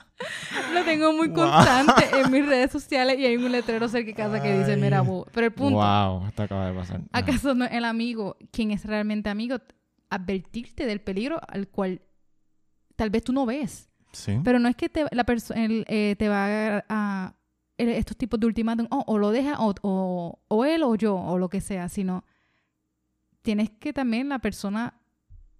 [0.73, 1.35] Lo tengo muy Wow.
[1.35, 5.01] constante en mis redes sociales y hay un letrero cerca de casa que dice, mira,
[5.01, 5.25] wow.
[5.31, 6.97] Pero el punto, Wow, esto acaba de pasar.
[6.97, 7.07] Ajá.
[7.11, 9.57] ¿acaso no es el amigo quien es realmente amigo?
[10.09, 12.01] Advertirte del peligro al cual
[12.95, 13.89] tal vez tú no ves.
[14.13, 14.39] Sí.
[14.43, 17.33] Pero no es que te, la perso- el, eh, te va a, a- el-
[17.77, 21.37] estos tipos de ultimátum, oh, o lo deja, o, o, o él o yo, o
[21.37, 22.23] lo que sea, sino
[23.41, 24.99] tienes que también la persona,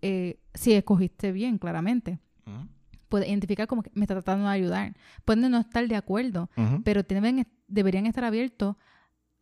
[0.02, 2.68] eh, si escogiste bien, claramente, Ujú.
[3.10, 4.96] puedes identificar como que me está tratando de ayudar.
[5.26, 6.82] Pueden no estar de acuerdo, Ujú.
[6.84, 8.76] pero deben, deberían estar abiertos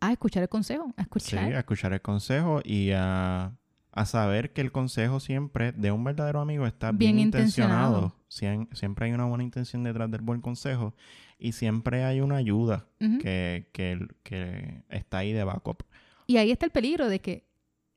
[0.01, 1.53] a escuchar el consejo, a Sí, escuchar.
[1.55, 3.53] a escuchar el consejo y a,
[3.95, 8.13] a saber que el consejo siempre de un verdadero amigo está bien, Bien intencionado.
[8.29, 8.65] intencionado.
[8.67, 10.93] Siem- siempre hay una buena intención detrás del buen consejo
[11.39, 13.19] y siempre hay una ayuda Ujú.
[13.19, 15.83] que, que, que está ahí de backup.
[16.27, 17.47] Y ahí está el peligro de que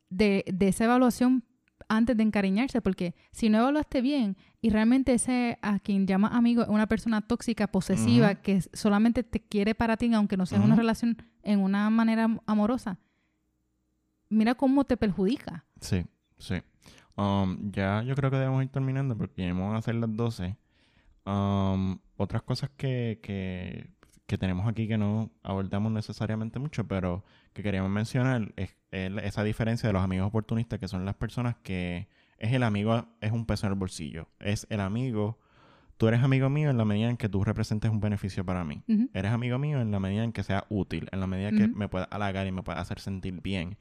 [0.08, 1.42] de, de esa evaluación
[1.88, 6.62] antes de encariñarse, porque si no evaluaste bien y realmente ese a quien llama amigo
[6.62, 10.74] es una persona tóxica, posesiva, que solamente te quiere para ti, aunque no sea una
[10.74, 10.80] Ujú.
[10.82, 12.98] relación en una manera am- amorosa,
[14.28, 15.64] mira cómo te perjudica.
[15.80, 16.04] Sí,
[16.38, 16.62] sí.
[17.16, 20.56] Um, ya yo creo que debemos ir terminando porque ya vamos a hacer las 12.
[21.26, 23.90] Um, otras cosas que, que,
[24.26, 29.88] que tenemos aquí que no abordamos necesariamente mucho, pero que queríamos mencionar es, esa diferencia
[29.88, 32.08] de los amigos oportunistas, que son las personas que
[32.38, 34.28] es el amigo, es un peso en el bolsillo.
[34.38, 35.38] Es el amigo,
[35.96, 38.84] tú eres amigo mío en la medida en que tú representes un beneficio para mí.
[39.12, 41.88] Eres amigo mío en la medida en que sea útil, en la medida que me
[41.88, 43.76] pueda halagar y me pueda hacer sentir bien.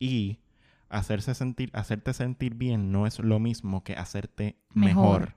[0.00, 0.40] Y
[0.88, 5.20] hacerse sentir, hacerte sentir bien no es lo mismo que hacerte mejor.
[5.20, 5.36] Mejor.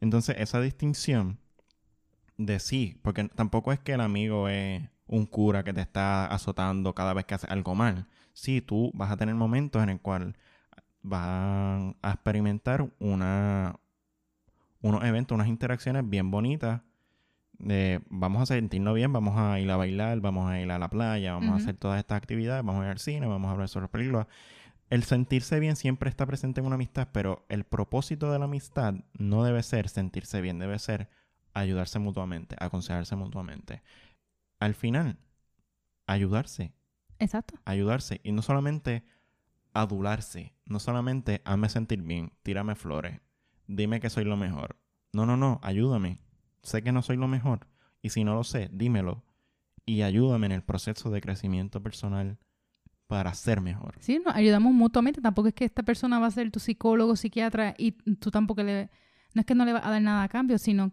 [0.00, 1.38] Entonces, esa distinción
[2.38, 6.94] de sí, porque tampoco es que el amigo es un cura que te está azotando
[6.94, 8.08] cada vez que haces algo mal.
[8.32, 10.36] Sí, tú vas a tener momentos en el cual
[11.02, 13.76] vas a experimentar una,
[14.80, 16.80] unos eventos, unas interacciones bien bonitas.
[17.58, 20.88] De, vamos a sentirnos bien, vamos a ir a bailar, vamos a ir a la
[20.88, 23.68] playa, vamos a hacer todas estas actividades, vamos a ir al cine, vamos a hablar
[23.68, 24.26] sobre películas.
[24.90, 28.94] El sentirse bien siempre está presente en una amistad, pero el propósito de la amistad
[29.18, 31.08] no debe ser sentirse bien, debe ser
[31.54, 33.82] ayudarse mutuamente, aconsejarse mutuamente.
[34.58, 35.18] Al final,
[36.06, 36.74] ayudarse,
[37.18, 37.54] Exacto.
[37.64, 39.04] ayudarse y no solamente
[39.72, 43.20] adularse, no solamente hazme sentir bien, tírame flores,
[43.66, 44.76] dime que soy lo mejor.
[45.12, 46.18] No, no, no, ayúdame.
[46.64, 47.68] Sé que no soy lo mejor
[48.02, 49.22] y si no lo sé, dímelo
[49.86, 52.38] y ayúdame en el proceso de crecimiento personal
[53.06, 53.96] para ser mejor.
[54.00, 55.20] Sí, nos ayudamos mutuamente.
[55.20, 58.90] Tampoco es que esta persona va a ser tu psicólogo, psiquiatra y tú tampoco le...
[59.34, 60.92] No es que no le vas a dar nada a cambio, sino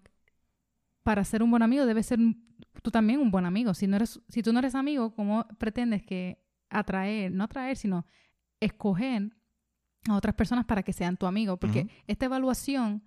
[1.04, 2.20] para ser un buen amigo debe ser
[2.82, 3.74] tú también un buen amigo.
[3.74, 8.06] Si, no eres, si tú no eres amigo, ¿cómo pretendes que atraer, no atraer, sino
[8.60, 9.36] escoger
[10.10, 11.58] a otras personas para que sean tu amigo?
[11.58, 13.04] Porque esta evaluación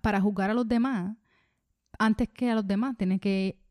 [0.00, 1.16] para juzgar a los demás,
[2.02, 3.62] antes que a los demás, tienes que,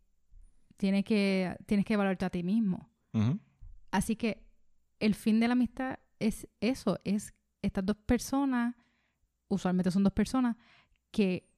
[0.77, 2.89] tienes que, tienes que evaluarte a ti mismo.
[3.91, 4.47] Así que
[4.99, 8.75] el fin de la amistad es eso, es estas dos personas,
[9.49, 10.55] usualmente son dos personas,
[11.11, 11.51] que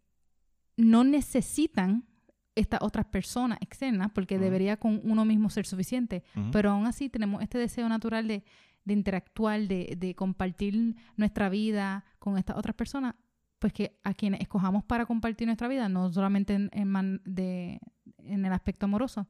[0.76, 2.07] no necesitan
[2.55, 7.43] estas otras personas externas, porque debería con uno mismo ser suficiente, pero aún así tenemos
[7.43, 8.43] este deseo natural de,
[8.84, 13.13] de interactuar, de, de compartir nuestra vida con estas otras personas,
[13.64, 17.80] pues que a quienes escojamos para compartir nuestra vida, no solamente en, en man- de-
[18.18, 19.26] en el aspecto amoroso,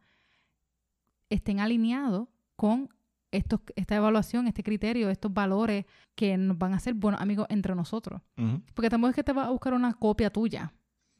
[1.29, 2.89] estén alineados con
[3.29, 7.75] estos, esta evaluación, este criterio, estos valores que nos van a hacer buenos amigos entre
[7.75, 8.21] nosotros.
[8.73, 10.73] Porque tampoco es que te vas a buscar una copia tuya.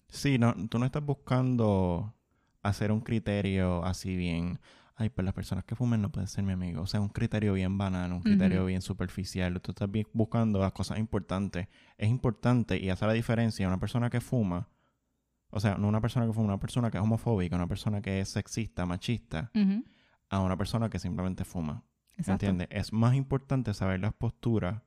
[0.07, 2.15] Sí, no, tú no estás buscando
[2.63, 4.59] hacer un criterio así bien.
[4.95, 6.81] Ay, pues las personas que fumen no pueden ser mi amigo.
[6.81, 9.59] O sea, un criterio bien banal, un criterio bien superficial.
[9.59, 11.67] Tú estás buscando las cosas importantes.
[11.97, 14.69] Es importante y hace la diferencia una persona que fuma.
[15.49, 18.19] O sea, no una persona que fuma, una persona que es homofóbica, una persona que
[18.19, 19.51] es sexista, machista,
[20.29, 21.83] a una persona que simplemente fuma.
[22.15, 22.45] Exacto.
[22.45, 22.67] ¿Entiendes?
[22.69, 24.83] Es más importante saber las posturas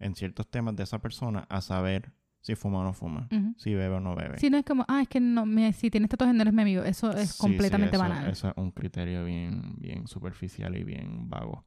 [0.00, 2.12] en ciertos temas de esa persona a saber
[2.46, 4.38] si fuma o no fuma, si bebe o no bebe.
[4.38, 6.62] Si no es como, ah, es que no, me- si tienes tatuaje no eres mi
[6.62, 6.84] amigo.
[6.84, 8.30] Eso es Sí, sí, completamente eso- banal.
[8.30, 11.64] Eso es un criterio bien, bien superficial y bien vago.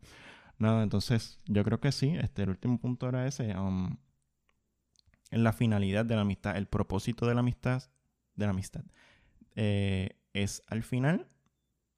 [0.57, 2.15] Nada, entonces yo creo que sí.
[2.21, 3.53] Este, el último punto era ese.
[3.57, 3.97] um,
[5.31, 7.83] en la finalidad de la amistad, el propósito de la amistad,
[8.35, 8.83] de la amistad,
[9.55, 11.27] eh, es al final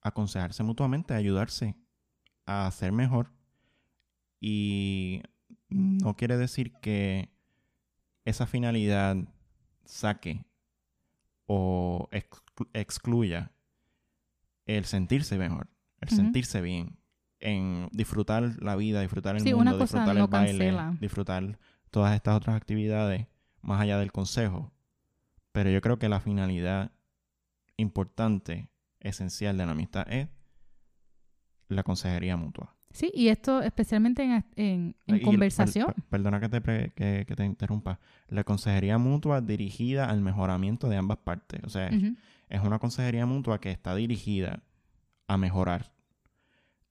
[0.01, 1.75] aconsejarse mutuamente, ayudarse
[2.47, 3.31] a ser mejor.
[4.39, 5.21] Y
[5.69, 7.30] no quiere decir que
[8.25, 9.17] esa finalidad
[9.85, 10.45] saque
[11.47, 13.51] o exclu- excluya
[14.65, 15.67] el sentirse mejor,
[15.99, 16.97] el sentirse bien,
[17.39, 20.97] en disfrutar la vida, disfrutar el Sí, mundo, disfrutar no el baile, cancela.
[21.01, 21.59] disfrutar
[21.89, 23.27] todas estas otras actividades
[23.61, 24.71] más allá del consejo.
[25.51, 26.91] Pero yo creo que la finalidad
[27.77, 28.69] importante,
[28.99, 30.29] esencial de la amistad es
[31.67, 32.75] la consejería mutua.
[32.93, 35.85] Sí, y esto especialmente en, en, conversación.
[35.87, 37.99] per- per- perdona que te, pre- que, que te interrumpa.
[38.27, 41.61] La consejería mutua dirigida al mejoramiento de ambas partes.
[41.63, 41.89] O sea,
[42.49, 44.61] es una consejería mutua que está dirigida
[45.27, 45.91] a mejorar.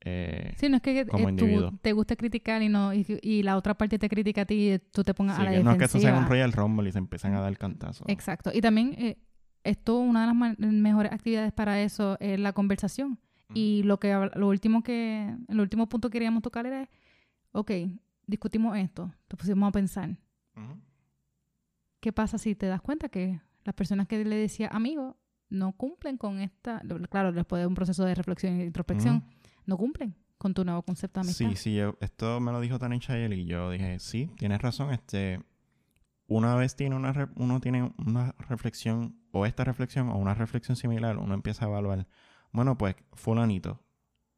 [0.02, 1.72] eh, Sí, no es que eh, como tú individuo.
[1.82, 4.78] te guste criticar y no y, y la otra parte te critica a ti y
[4.78, 6.26] tú te pongas sí, a la que no es que esto sea un.
[6.26, 8.06] Royal Rumble y se empiezan a dar cantazos.
[8.08, 8.50] Exacto.
[8.54, 9.18] Y también eh,
[9.62, 13.18] esto, una de las mejores actividades para eso es la conversación.
[13.54, 16.88] Y lo que lo último que, el último punto que queríamos tocar era,
[17.52, 17.70] ok,
[18.26, 20.16] discutimos esto, te pusimos a pensar.
[22.00, 25.16] ¿Qué pasa si te das cuenta que las personas que le decía amigo
[25.50, 29.24] no cumplen con esta, claro, después de un proceso de reflexión e introspección,
[29.66, 31.50] no cumplen con tu nuevo concepto de amistad?
[31.50, 34.92] Sí, sí, yo, esto me lo dijo Tani Chayel y yo dije, sí, tienes razón,
[34.92, 35.42] este,
[36.26, 40.76] una vez tiene una re- uno tiene una reflexión, o esta reflexión, o una reflexión
[40.76, 42.06] similar, uno empieza a evaluar,
[42.52, 43.80] bueno, pues, fulanito,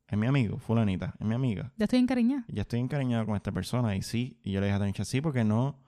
[0.09, 2.45] es mi amigo, fulanita, es mi amiga, Ya estoy encariñada.
[2.49, 5.21] ya estoy encariñado con esta persona, y sí, y yo le dije a Tanicha, sí,
[5.21, 5.79] porque no,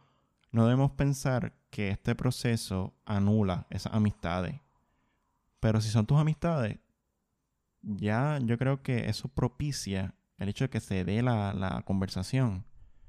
[0.51, 4.61] no debemos pensar que este proceso anula esas amistades,
[5.61, 6.79] pero si son tus amistades,
[7.83, 12.65] ya yo creo que eso propicia el hecho de que se dé la, la conversación.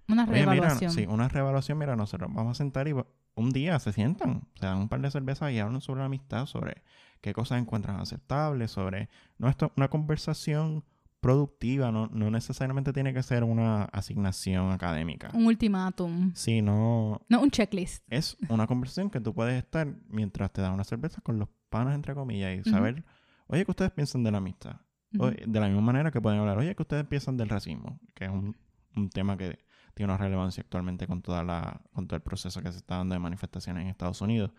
[0.07, 0.91] Una mira, reevaluación.
[0.91, 1.77] sí, una reevaluación.
[1.77, 2.93] Mira, nosotros vamos a sentar y
[3.35, 6.45] un día se sientan, se dan un par de cervezas y hablan sobre la amistad,
[6.45, 6.83] sobre
[7.25, 9.09] qué cosas encuentran aceptables, sobre...
[9.39, 10.83] No, esto una conversación
[11.21, 15.31] productiva, no, no necesariamente tiene que ser una asignación académica.
[15.33, 16.31] Un ultimátum.
[16.35, 17.19] Sí, no...
[17.27, 18.03] No, un checklist.
[18.11, 21.95] Es una conversación que tú puedes estar mientras te dan una cerveza con los panas,
[21.95, 23.03] entre comillas, y saber,
[23.47, 24.75] oye, ¿qué ustedes piensan de la amistad?
[25.09, 27.99] De la misma manera que pueden hablar, oye, ¿qué ustedes piensan del racismo?
[28.13, 28.55] Que es un,
[28.95, 29.57] un tema que
[29.95, 33.13] tiene una relevancia actualmente con toda la con todo el proceso que se está dando
[33.13, 34.51] de manifestaciones en Estados Unidos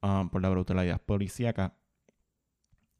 [0.00, 1.76] ah, por la brutalidad policíaca.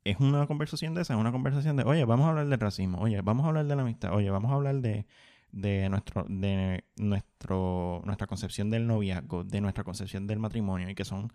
[0.05, 2.98] Es una conversación de esa, es una conversación de, oye, vamos a hablar del racismo,
[2.98, 5.07] oye, vamos a hablar de la amistad, oye, vamos a hablar de,
[5.53, 11.05] de nuestro, de nuestro, nuestra concepción del noviazgo, de nuestra concepción del matrimonio, y que
[11.05, 11.32] son,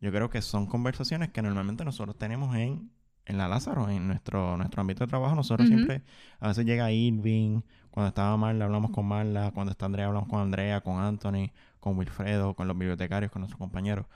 [0.00, 2.90] yo creo que son conversaciones que normalmente nosotros tenemos en,
[3.24, 6.02] en la Lázaro, en nuestro, nuestro ámbito de trabajo, nosotros siempre,
[6.40, 7.60] a veces llega Irving,
[7.90, 11.96] cuando estaba Marla hablamos con Marla, cuando está Andrea hablamos con Andrea, con Anthony, con
[11.96, 14.06] Wilfredo, con los bibliotecarios, con nuestros compañeros.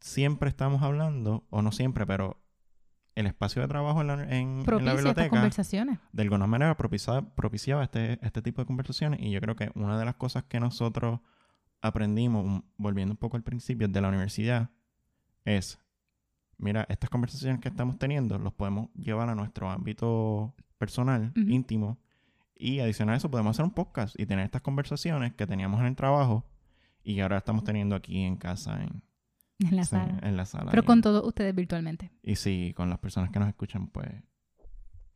[0.00, 2.42] Siempre estamos hablando, o no siempre, pero
[3.14, 5.98] el espacio de trabajo en la, en- en la Propicia estas biblioteca conversaciones.
[6.12, 9.98] de alguna manera propiciaba, propiciaba este, este tipo de conversaciones y yo creo que una
[9.98, 11.20] de las cosas que nosotros
[11.80, 14.70] aprendimos, volviendo un poco al principio de la universidad,
[15.44, 15.78] es,
[16.58, 21.98] mira, estas conversaciones que estamos teniendo los podemos llevar a nuestro ámbito personal, íntimo,
[22.54, 25.86] y adicional a eso podemos hacer un podcast y tener estas conversaciones que teníamos en
[25.86, 26.44] el trabajo
[27.02, 29.02] y que ahora estamos teniendo aquí en casa, en,
[29.70, 30.18] En la sí, sala.
[30.22, 30.70] en la sala.
[30.70, 32.10] Pero y- con todos ustedes virtualmente.
[32.22, 34.08] y sí, con las personas que nos escuchan, pues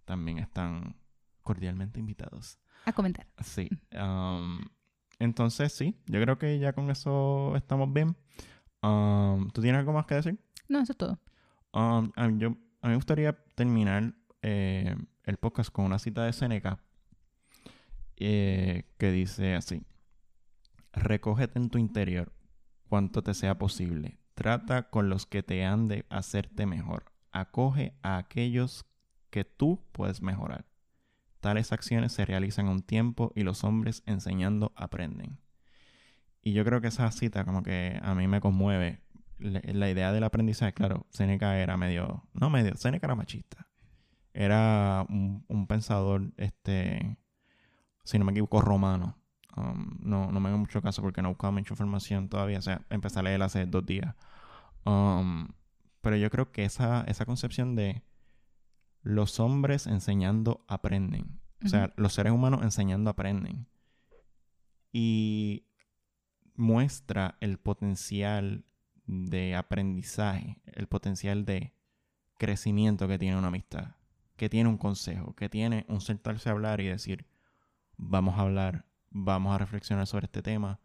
[0.05, 0.97] también están
[1.42, 2.59] cordialmente invitados.
[2.84, 3.26] A comentar.
[3.42, 3.68] Sí.
[4.01, 4.61] um,
[5.18, 8.16] entonces, sí, yo creo que ya con eso estamos bien.
[8.82, 10.38] Um, ¿Tú tienes algo más que decir?
[10.68, 11.18] No, eso es todo.
[11.72, 14.94] Um, a, mí, yo, a mí me gustaría terminar eh,
[15.24, 16.78] el podcast con una cita de Seneca
[18.16, 19.82] eh, que dice así:
[20.92, 22.32] Recógete en tu interior
[22.88, 24.18] cuanto te sea posible.
[24.37, 27.07] Trata con los que te han de hacerte mejor.
[27.32, 28.84] Acoge a aquellos
[29.30, 30.66] que tú puedes mejorar.
[31.41, 35.39] Tales acciones se realizan a un tiempo y los hombres enseñando aprenden.
[36.43, 39.01] Y yo creo que esa cita como que a mí me conmueve.
[39.39, 43.66] La, idea del aprendizaje, claro, Seneca era medio, no medio, Seneca era machista.
[44.34, 47.16] Era un, un pensador, este,
[48.05, 49.16] si no me equivoco, romano.
[49.57, 52.59] Um, no, no me hago mucho caso porque no he buscado mucha información todavía.
[52.59, 54.14] O sea, empecé a leer hace dos días.
[54.84, 55.48] Um,
[56.00, 58.02] pero yo creo que esa, esa concepción de
[59.02, 61.40] los hombres enseñando aprenden.
[61.64, 63.66] O sea, los seres humanos enseñando aprenden.
[64.92, 65.66] Y
[66.54, 68.64] muestra el potencial
[69.07, 71.72] de aprendizaje, el potencial de
[72.38, 73.96] crecimiento que tiene una amistad,
[74.36, 77.26] que tiene un consejo, que tiene un sentarse a hablar y decir,
[77.96, 78.84] vamos a hablar,
[79.16, 80.78] vamos a reflexionar sobre este tema,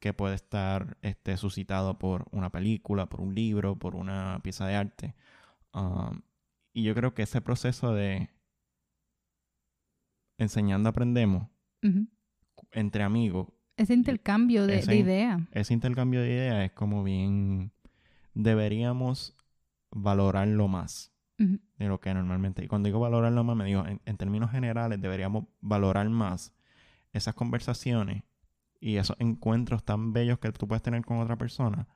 [0.00, 4.74] que puede estar este, suscitado por una película, por un libro, por una pieza de
[4.74, 5.14] arte.
[5.72, 6.22] Um,
[6.72, 8.30] y yo creo que ese proceso de
[10.38, 11.48] enseñando aprendemos
[12.72, 15.40] entre amigos, Ese intercambio de, Ese de ideas.
[15.52, 17.72] ese intercambio de ideas es como bien
[18.34, 19.36] deberíamos
[19.90, 24.16] valorarlo más de lo que normalmente y cuando digo valorarlo más me digo en, en
[24.16, 26.52] términos generales deberíamos valorar más
[27.12, 28.22] esas conversaciones
[28.80, 31.88] y esos encuentros tan bellos que tú puedes tener con otra persona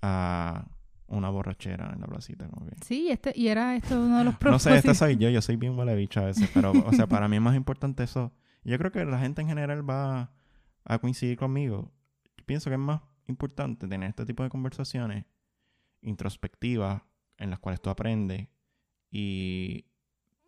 [0.00, 0.66] a
[1.06, 4.34] una borrachera en la placita como que Sí, este, y era esto uno de los
[4.44, 4.76] no sé, propósitos.
[4.78, 7.36] este soy yo, yo soy bien huele bicho a veces, pero, o sea, para mí
[7.36, 8.32] es más importante eso.
[8.64, 10.32] Yo creo que la gente en general va
[10.84, 11.92] a coincidir conmigo.
[12.36, 15.26] Yo pienso que es más importante tener este tipo de conversaciones
[16.00, 17.02] introspectivas
[17.36, 18.48] en las cuales tú aprendes
[19.10, 19.86] y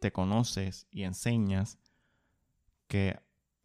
[0.01, 1.79] te conoces y enseñas
[2.89, 3.19] que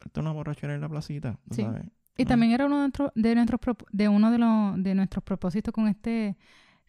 [0.06, 1.62] esto es una borrachera en la placita, ¿tú Sí.
[1.62, 1.84] ¿sabes?
[2.16, 2.28] Y ¿no?
[2.28, 5.72] también era uno de nuestros, de nuestros prop- de uno de los de nuestros propósitos
[5.72, 6.36] con este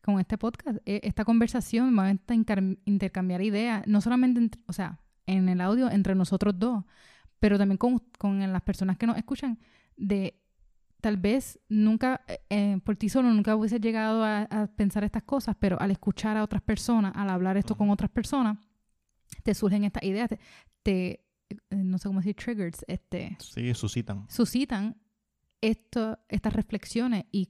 [0.02, 2.34] con este podcast, eh, esta conversación, vamos a
[2.86, 6.84] intercambiar ideas, no solamente, entre- o sea, en el audio entre nosotros dos,
[7.40, 9.58] pero también con, con las personas que nos escuchan,
[9.96, 10.42] de
[11.00, 15.24] tal vez nunca, eh, eh, por ti solo nunca hubiese llegado a, a pensar estas
[15.24, 18.58] cosas, pero al escuchar a otras personas, al hablar esto con otras personas,
[19.44, 20.40] te surgen estas ideas, te,
[20.84, 21.23] te,
[21.72, 24.26] no sé cómo decir, triggers, este, Sí, suscitan.
[24.30, 24.98] suscitan
[25.62, 27.50] esto, estas reflexiones y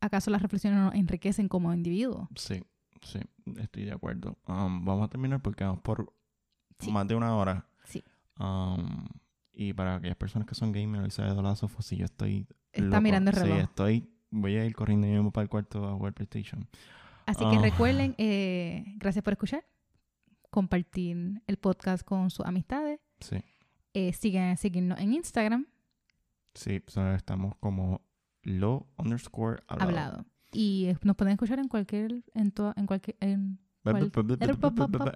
[0.00, 2.28] acaso las reflexiones nos enriquecen como individuos.
[2.36, 2.62] Sí,
[3.02, 3.20] sí,
[3.58, 4.38] estoy de acuerdo.
[4.48, 6.12] Um, vamos a terminar porque vamos por
[6.78, 6.90] Sí.
[6.90, 7.68] más de una hora.
[7.84, 8.02] Sí.
[8.38, 9.06] Um,
[9.52, 12.86] y para aquellas personas que son gamers, y sabe de sofos, si yo estoy Está
[12.86, 13.00] loco.
[13.02, 13.56] mirando el reloj.
[13.58, 14.10] Sí, estoy...
[14.32, 16.66] Voy a ir corriendo y para el cuarto a jugar PlayStation.
[17.26, 17.60] Así que Ah.
[17.60, 19.64] recuerden, eh, gracias por escuchar,
[20.50, 23.36] compartir el podcast con sus amistades, Sí,
[23.94, 25.66] eh, sigan, seguirnos en Instagram,
[26.54, 26.82] sí,
[27.14, 28.00] estamos como
[28.42, 29.88] lo underscore hablado.
[29.88, 30.24] hablado.
[30.52, 34.10] Y eh, nos pueden escuchar en cualquier, en toda, en cualquier, en cual-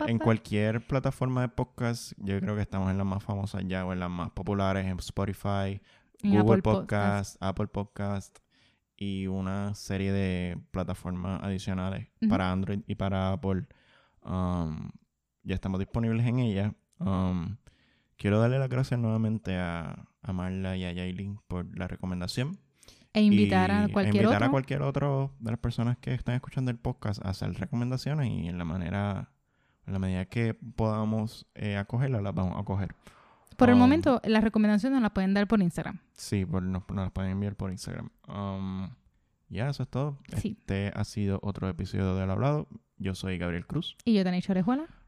[0.06, 3.92] En cualquier plataforma de podcast, yo creo que estamos en las más famosas ya o
[3.92, 5.80] en las más populares, en Spotify,
[6.22, 8.38] en Google Apple Podcast, Apple Podcast
[8.96, 13.66] y una serie de plataformas adicionales para Android y para Apple.
[14.24, 14.90] Um,
[15.44, 16.72] ya estamos disponibles en ellas.
[16.98, 17.56] Um,
[18.16, 22.58] quiero darle las gracias nuevamente a, a Marla y a Yailin por la recomendación.
[23.12, 24.46] E invitar a e cualquier invitar otro.
[24.46, 28.48] a cualquier otro de las personas que están escuchando el podcast a hacer recomendaciones y
[28.48, 29.30] en la manera,
[29.86, 32.94] en la medida que podamos eh, acogerlas, las vamos a acoger.
[33.56, 36.00] Por el um, momento, las recomendaciones las pueden dar por Instagram.
[36.14, 38.10] Sí, por, nos, nos las pueden enviar por Instagram.
[38.26, 38.90] Um,
[39.48, 40.18] ya, eso es todo.
[40.38, 40.56] Sí.
[40.58, 42.66] Este ha sido otro episodio del Hablado.
[42.98, 43.96] Yo soy Gabriel Cruz.
[44.04, 44.86] Y yo, Tanisha Orejuela.